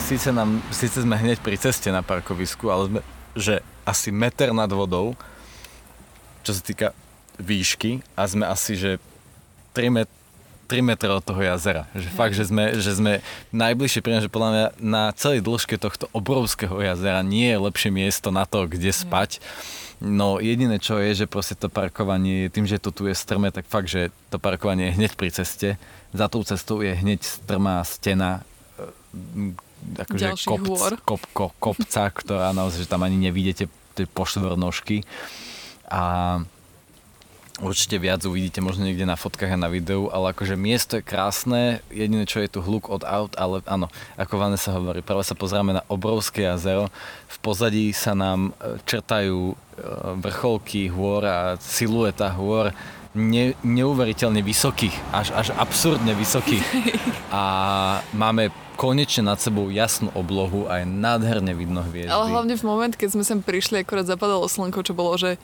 [0.02, 3.00] síce, nám, síce sme hneď pri ceste na parkovisku, ale sme,
[3.38, 5.14] že asi meter nad vodou,
[6.42, 6.98] čo sa týka
[7.38, 8.98] výšky a sme asi, že
[9.78, 10.10] 3, met,
[10.72, 11.92] 3 metre od toho jazera.
[11.92, 12.16] Že Hej.
[12.16, 13.14] fakt, že sme, že sme
[13.52, 18.32] najbližšie pri že podľa mňa na celej dĺžke tohto obrovského jazera nie je lepšie miesto
[18.32, 19.44] na to, kde spať.
[20.00, 23.68] No jediné čo je, že proste to parkovanie, tým, že to tu je strme, tak
[23.68, 25.76] fakt, že to parkovanie je hneď pri ceste.
[26.16, 28.42] Za tou cestou je hneď strmá stena
[28.80, 29.54] e,
[30.02, 35.04] akože kopc, kop, kop, kopca, ktorá naozaj, že tam ani nevidíte tie poštvornožky.
[35.92, 36.40] A
[37.60, 41.84] Určite viac uvidíte možno niekde na fotkách a na videu, ale akože miesto je krásne,
[41.92, 45.76] jediné čo je tu hluk od aut, ale áno, ako Vanessa hovorí, práve sa pozrieme
[45.76, 46.88] na obrovské jazero,
[47.28, 49.56] v pozadí sa nám e, črtajú e,
[50.24, 52.72] vrcholky hôr a silueta hôr,
[53.12, 56.64] ne, neuveriteľne vysokých, až, až absurdne vysokých.
[57.32, 57.44] A
[58.12, 62.10] máme konečne nad sebou jasnú oblohu a je nádherne vidno hviezdy.
[62.10, 65.38] Ale hlavne v moment, keď sme sem prišli, akorát zapadalo slnko, čo bolo, že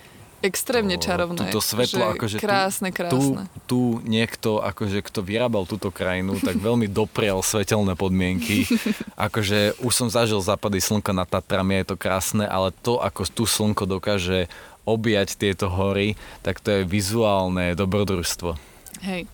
[0.45, 1.49] extrémne čarovné.
[1.49, 3.49] Toto svetlo, akože krásne, krásne.
[3.67, 8.69] Tu, tu niekto, akože kto vyrábal túto krajinu, tak veľmi doprial svetelné podmienky.
[9.27, 13.43] akože už som zažil západy slnka na Tatrami, je to krásne, ale to, ako tu
[13.49, 14.45] slnko dokáže
[14.87, 16.15] objať tieto hory,
[16.45, 18.55] tak to je vizuálne dobrodružstvo.
[19.03, 19.27] Hej.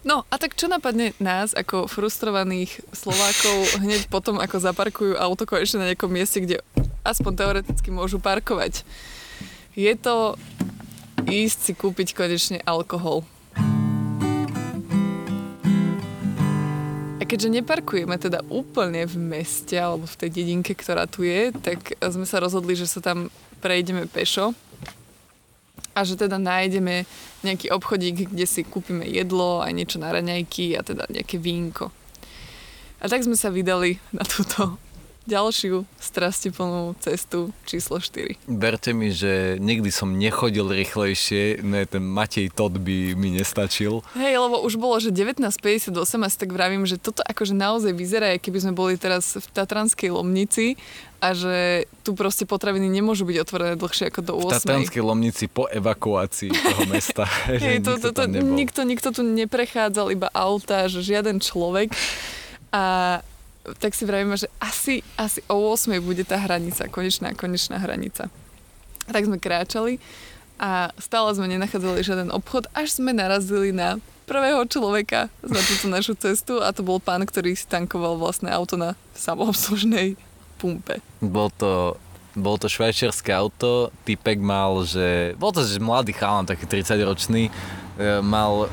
[0.00, 5.84] No a tak čo napadne nás ako frustrovaných Slovákov hneď potom, ako zaparkujú auto konečne
[5.84, 6.64] na nejakom mieste, kde
[7.04, 8.80] aspoň teoreticky môžu parkovať?
[9.80, 10.36] Je to
[11.24, 13.24] ísť si kúpiť konečne alkohol.
[17.16, 21.96] A keďže neparkujeme teda úplne v meste alebo v tej dedinke, ktorá tu je, tak
[21.96, 23.32] sme sa rozhodli, že sa tam
[23.64, 24.52] prejdeme pešo
[25.96, 27.08] a že teda nájdeme
[27.40, 31.88] nejaký obchodík, kde si kúpime jedlo, aj niečo na raňajky a teda nejaké vínko.
[33.00, 34.76] A tak sme sa vydali na túto
[35.30, 38.34] ďalšiu strastiplnú cestu číslo 4.
[38.50, 44.02] Berte mi, že nikdy som nechodil rýchlejšie, no ten Matej Todd by mi nestačil.
[44.18, 48.58] Hej, lebo už bolo, že 19.58 a tak vravím, že toto akože naozaj vyzerá, keby
[48.58, 50.74] sme boli teraz v Tatranskej Lomnici
[51.20, 54.40] a že tu proste potraviny nemôžu byť otvorené dlhšie ako do 8.
[54.40, 57.28] V Tatranskej Lomnici po evakuácii toho mesta.
[57.52, 61.92] Hej, to, to, to, nikto, nikto tu neprechádzal, iba auta, že žiaden človek.
[62.72, 63.18] A
[63.78, 68.32] tak si vravíme, že asi, asi o 8 bude tá hranica, konečná, konečná hranica.
[69.10, 70.00] Tak sme kráčali
[70.60, 76.14] a stále sme nenachádzali žiaden obchod, až sme narazili na prvého človeka za túto našu
[76.14, 80.14] cestu a to bol pán, ktorý si tankoval vlastné auto na samoobslužnej
[80.62, 81.02] pumpe.
[81.18, 81.98] Bol to
[82.38, 85.34] bol to švajčiarske auto, typek mal, že...
[85.34, 87.52] Bol to že mladý chalan, taký 30 ročný, e,
[88.22, 88.70] mal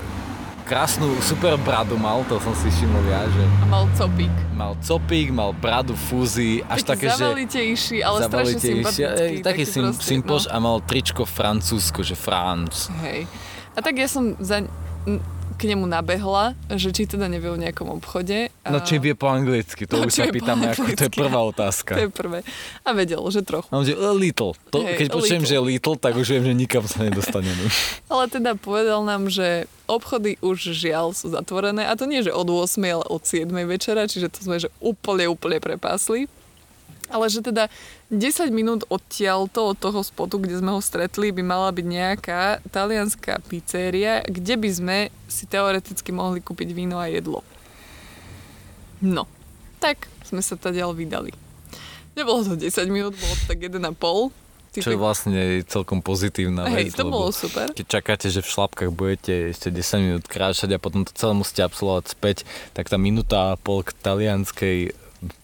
[0.67, 3.43] krásnu, super bradu mal, to som si všimol ja, že...
[3.63, 4.33] A mal copík.
[4.51, 9.03] Mal copík, mal bradu, fúzy, až taký také, zavalitejší, ale strašne sympatický.
[9.07, 10.51] Ej, taký, taký sim, simpoš no.
[10.51, 12.91] a mal tričko francúzsko, že Franc.
[12.99, 13.31] Hej.
[13.73, 14.67] A tak ja som za,
[15.57, 18.53] k nemu nabehla, že či teda nevie o nejakom obchode.
[18.61, 18.69] A...
[18.69, 21.97] No či vie po anglicky, to no, už sa pýtame, ako to je prvá otázka.
[21.97, 22.39] To je prvé.
[22.85, 23.67] A vedel, že trochu.
[23.73, 24.53] No, že a little.
[24.69, 27.65] To, hey, keď počujem, že little, tak už viem, že nikam sa nedostaneme.
[28.13, 32.45] ale teda povedal nám, že obchody už žiaľ sú zatvorené a to nie, že od
[32.45, 36.29] 8, ale od 7 večera, čiže to sme že úplne, úplne prepásli.
[37.07, 37.71] Ale že teda
[38.11, 43.39] 10 minút odtiaľto od toho spotu, kde sme ho stretli, by mala byť nejaká talianská
[43.47, 44.97] pizzeria, kde by sme
[45.31, 47.47] si teoreticky mohli kúpiť víno a jedlo.
[48.99, 49.23] No,
[49.79, 51.31] tak sme sa ďal vydali.
[52.17, 54.47] Nebolo to 10 minút, bolo to tak 1,5.
[54.77, 56.93] Čo je vlastne celkom pozitívna vec.
[56.93, 57.73] Hej, to bolo super.
[57.73, 61.65] Keď čakáte, že v šlapkách budete ešte 10 minút kráčať a potom to celé musíte
[61.65, 62.37] absolvovať späť,
[62.77, 64.93] tak tá minúta a pol k talianskej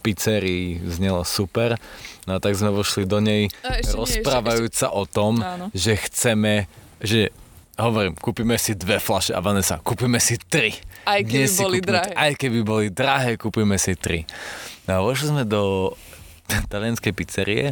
[0.02, 1.78] pizzerii znelo super.
[2.24, 4.86] No tak sme vošli do nej ešte, ešte.
[4.88, 5.68] o tom, Áno.
[5.76, 6.72] že chceme,
[7.04, 7.34] že
[7.76, 10.72] hovorím, kúpime si dve flaše a Vanessa, kúpime si tri.
[11.04, 12.12] Aj keby Dnes boli kúpime, drahé.
[12.16, 14.24] Aj keby boli drahé, kúpime si tri.
[14.88, 15.92] No a vošli sme do
[16.72, 17.66] talianskej pizzerie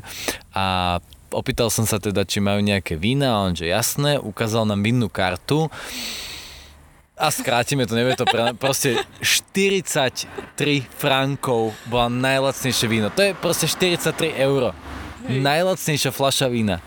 [0.52, 0.97] a
[1.32, 5.08] opýtal som sa teda, či majú nejaké vína a on, že jasné, ukázal nám vinnú
[5.08, 5.72] kartu
[7.22, 8.57] a skrátime to, nevie to pre...
[8.57, 10.26] Proste 43
[10.89, 13.13] frankov bola najlacnejšie víno.
[13.13, 14.74] To je proste 43 euro.
[15.30, 15.38] Hej.
[15.45, 16.82] Najlacnejšia fľaša vína.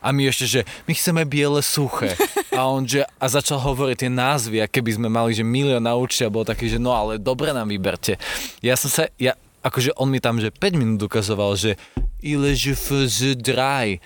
[0.00, 2.16] A my ešte, že my chceme biele suché.
[2.56, 5.92] A on, že, a začal hovoriť tie názvy, a keby sme mali, že milión na
[5.92, 8.16] účte a bol taký, že no ale dobre nám vyberte.
[8.64, 11.76] Ja som sa, ja, akože on mi tam, že 5 minút ukazoval, že
[12.24, 14.00] il je je dry.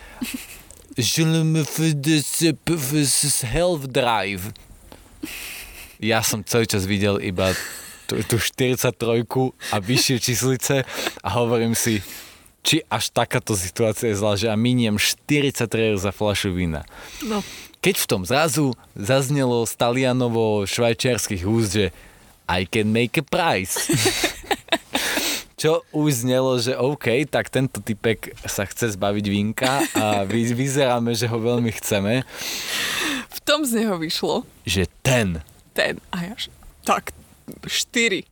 [0.98, 2.18] Je me fais de
[3.86, 4.50] drive
[6.00, 7.52] ja som celý čas videl iba
[8.08, 8.96] tú, tú 43
[9.70, 10.82] a vyššie číslice
[11.20, 12.00] a hovorím si,
[12.64, 16.82] či až takáto situácia je zlá, že ja miniem 43 eur za fľašu vína.
[17.24, 17.44] No.
[17.80, 21.86] Keď v tom zrazu zaznelo z Talianovo švajčiarských úst, že
[22.50, 23.78] I can make a price.
[25.60, 31.12] Čo už znelo, že OK, tak tento typek sa chce zbaviť vínka a vy, vyzeráme,
[31.12, 32.24] že ho veľmi chceme.
[33.28, 34.48] V tom z neho vyšlo.
[34.64, 35.98] Že ten ten.
[36.10, 36.34] A ja,
[36.84, 37.14] tak,
[37.62, 38.26] 4.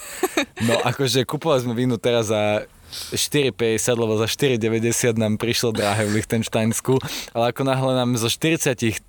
[0.68, 6.20] no akože kupovali sme vínu teraz za 4,50, lebo za 4,90 nám prišlo drahé v
[6.20, 7.00] Lichtensteinsku,
[7.32, 9.00] ale ako náhle nám zo 43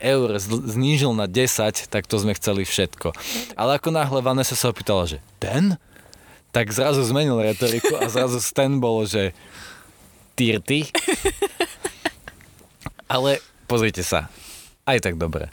[0.00, 3.12] eur znížil na 10, tak to sme chceli všetko.
[3.52, 5.76] Ale ako náhle Vanessa sa opýtala, že ten?
[6.56, 9.36] Tak zrazu zmenil retoriku a zrazu ten bolo, že
[10.32, 10.88] tyrty.
[13.12, 14.32] Ale pozrite sa,
[14.88, 15.52] aj tak dobre.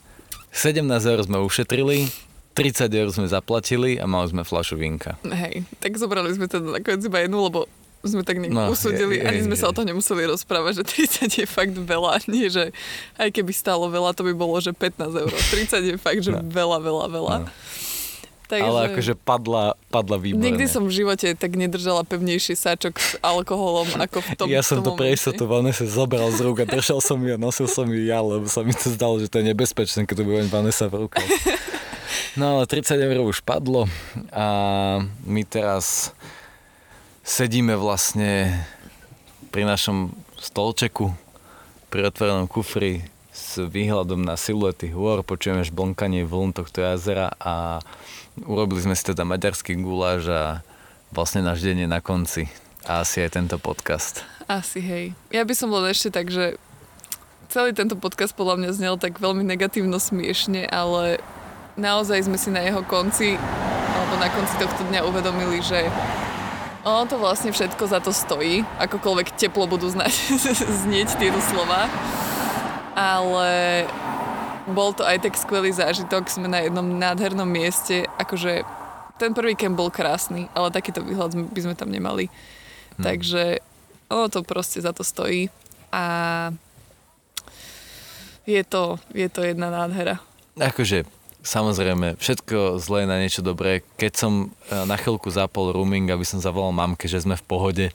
[0.53, 2.09] 17 eur sme ušetrili,
[2.57, 5.15] 30 eur sme zaplatili a mali sme fľašu vinka.
[5.23, 7.59] Hej, tak zobrali sme teda nakoniec iba jednu, lebo
[7.99, 9.61] sme tak nejak no, usúdili, je, je, ani sme je.
[9.63, 10.83] sa o to nemuseli rozprávať, že
[11.27, 12.71] 30 je fakt veľa, nie že
[13.19, 15.31] aj keby stálo veľa, to by bolo, že 15 eur.
[15.31, 16.39] 30 je fakt, že no.
[16.39, 17.35] veľa, veľa, veľa.
[17.43, 17.47] No.
[18.49, 18.65] Takže...
[18.65, 20.41] Ale akože padla, padla výborne.
[20.41, 24.81] Nikdy som v živote tak nedržala pevnejší sáčok s alkoholom ako v tom Ja som
[24.81, 28.01] to pre istotu Vanessa zobral z rúk a držal som ju a nosil som ju
[28.01, 31.05] ja, lebo sa mi to zdalo, že to je nebezpečné, keď to bude Vanessa v
[31.05, 31.29] rukách.
[32.33, 33.85] No ale 30 eur už padlo
[34.33, 34.47] a
[35.29, 36.09] my teraz
[37.21, 38.65] sedíme vlastne
[39.53, 40.09] pri našom
[40.41, 41.13] stolčeku,
[41.93, 47.81] pri otvorenom kufri s výhľadom na siluety hôr, počujeme žblnkanie vln tohto jazera a
[48.45, 50.43] urobili sme si teda maďarský guláš a
[51.11, 52.43] vlastne náš deň je na konci.
[52.87, 54.23] A asi aj tento podcast.
[54.47, 55.05] Asi, hej.
[55.29, 56.55] Ja by som bol ešte tak, že
[57.51, 61.19] celý tento podcast podľa mňa znel tak veľmi negatívno smiešne, ale
[61.75, 63.35] naozaj sme si na jeho konci,
[63.93, 65.85] alebo na konci tohto dňa uvedomili, že
[66.87, 70.15] Ono to vlastne všetko za to stojí, akokoľvek teplo budú znať
[70.87, 71.91] znieť tieto slova.
[72.95, 73.83] Ale
[74.71, 78.63] bol to aj tak skvelý zážitok, sme na jednom nádhernom mieste, akože
[79.19, 82.31] ten prvý kemp bol krásny, ale takýto výhľad by sme tam nemali.
[82.95, 83.03] Hmm.
[83.03, 83.59] Takže
[84.07, 85.51] ono to proste za to stojí
[85.91, 86.03] a
[88.47, 90.23] je to, je to jedna nádhera.
[90.55, 91.05] Akože
[91.39, 93.79] Samozrejme, všetko zlé na niečo dobré.
[93.95, 97.85] Keď som e, na chvíľku zapol rooming, aby som zavolal mamke, že sme v pohode,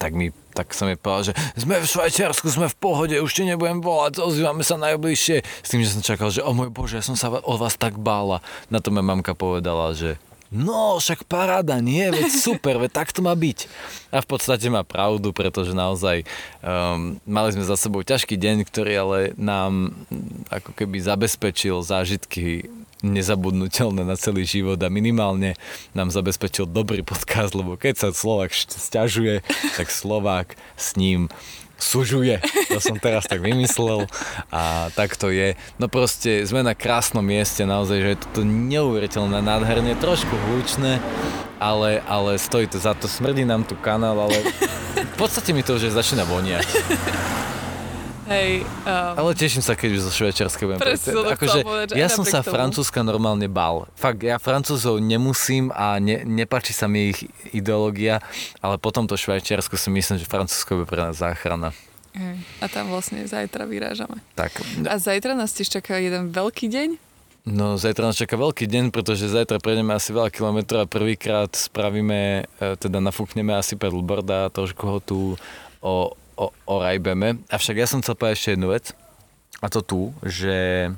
[0.00, 3.44] tak mi tak som jej povedal, že sme v Švajčiarsku, sme v pohode, už ti
[3.44, 5.44] nebudem volať, ozývame sa najbližšie.
[5.44, 8.00] S tým, že som čakal, že o môj bože, ja som sa o vás tak
[8.00, 8.40] bála.
[8.72, 10.16] Na to ma mamka povedala, že
[10.48, 13.68] no, však paráda, nie, veď super, veď tak to má byť.
[14.14, 16.24] A v podstate má pravdu, pretože naozaj
[16.64, 19.92] um, mali sme za sebou ťažký deň, ktorý ale nám
[20.48, 22.70] ako keby zabezpečil zážitky
[23.04, 25.58] nezabudnutelné na celý život a minimálne
[25.92, 29.44] nám zabezpečil dobrý podcast, lebo keď sa Slovák stiažuje,
[29.76, 31.28] tak Slovák s ním
[31.76, 32.40] sužuje.
[32.72, 34.08] To som teraz tak vymyslel
[34.48, 35.54] a tak to je.
[35.76, 40.98] No proste sme na krásnom mieste, naozaj, že je to neuveriteľné, nádherne, trošku hlučné,
[41.60, 43.08] ale, ale stojí to za to.
[43.08, 44.40] Smrdí nám tu kanál, ale
[44.96, 46.64] v podstate mi to už začína voniať.
[48.26, 50.82] Hej, um, Ale teším sa, keď už zo Švajčiarska budem.
[50.82, 52.58] Presne, akože, povedať, ja som sa tomu.
[52.58, 53.86] Francúzska normálne bal.
[53.94, 58.18] Fakt, ja Francúzov nemusím a ne, nepáči sa mi ich ideológia,
[58.58, 61.70] ale potom to Švajčiarsko si myslím, že Francúzsko je pre nás záchrana.
[62.18, 62.42] Hej.
[62.58, 64.18] A tam vlastne zajtra vyrážame.
[64.34, 64.58] Tak.
[64.90, 66.88] A zajtra nás tiež čaká jeden veľký deň.
[67.46, 72.42] No, zajtra nás čaká veľký deň, pretože zajtra prejdeme asi veľa kilometrov a prvýkrát spravíme,
[72.42, 75.18] e, teda nafúkneme asi pedalboard a trošku ho tu
[75.78, 77.40] o, o, o rajbeme.
[77.48, 78.92] Avšak ja som chcel povedať ešte jednu vec.
[79.64, 80.88] A to tu, že...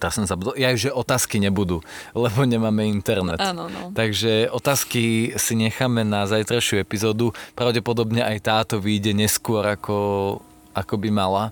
[0.00, 0.56] Teraz som zabudol.
[0.56, 1.84] Ja že otázky nebudú,
[2.16, 3.36] lebo nemáme internet.
[3.36, 3.92] Áno, no.
[3.92, 7.36] Takže otázky si necháme na zajtrajšiu epizódu.
[7.52, 10.40] Pravdepodobne aj táto vyjde neskôr ako,
[10.72, 11.44] ako by mala.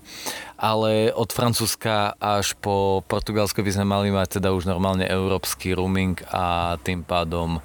[0.57, 6.17] Ale od Francúzska až po Portugalsko by sme mali mať teda už normálne európsky roaming
[6.33, 7.61] a tým pádom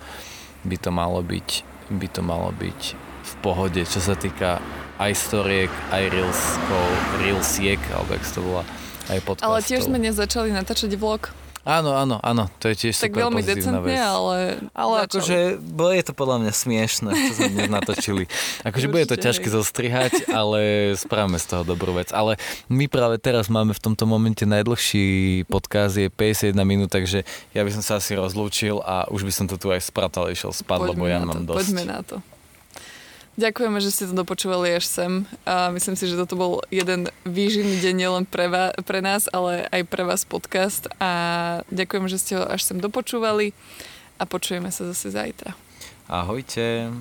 [0.68, 1.49] by to malo byť,
[1.97, 4.62] by to malo byť v pohode, čo sa týka
[5.03, 6.87] aj storiek, aj reelskov,
[7.18, 8.62] reelsiek, alebo jak to volá,
[9.11, 9.51] aj podcastov.
[9.51, 11.35] Ale tiež sme nezačali natáčať vlog.
[11.64, 13.97] Áno, áno, áno, to je tiež Tak super veľmi decentne, vec.
[13.97, 14.61] ale...
[14.76, 15.09] Ale začali.
[15.09, 18.24] akože, bo je to podľa mňa smiešne, čo sme dnes natočili.
[18.68, 22.12] Akože bude to ťažké zostrihať, ale spravíme z toho dobrú vec.
[22.12, 22.37] Ale
[22.68, 27.24] my práve teraz máme v tomto momente najdlhší podcast, je 51 minút, takže
[27.57, 30.53] ja by som sa asi rozlúčil a už by som to tu aj spratal, išiel
[30.53, 31.64] spať, lebo ja mám to, dosť.
[31.64, 32.20] Poďme na to.
[33.35, 35.12] Ďakujeme, že ste to dopočúvali až sem.
[35.43, 39.66] A myslím si, že toto bol jeden výživný deň nielen pre, va- pre nás, ale
[39.74, 40.87] aj pre vás podcast.
[41.03, 41.11] A
[41.66, 43.51] ďakujem, že ste ho až sem dopočúvali
[44.18, 45.59] a počujeme sa zase zajtra.
[46.07, 46.95] Ahojte.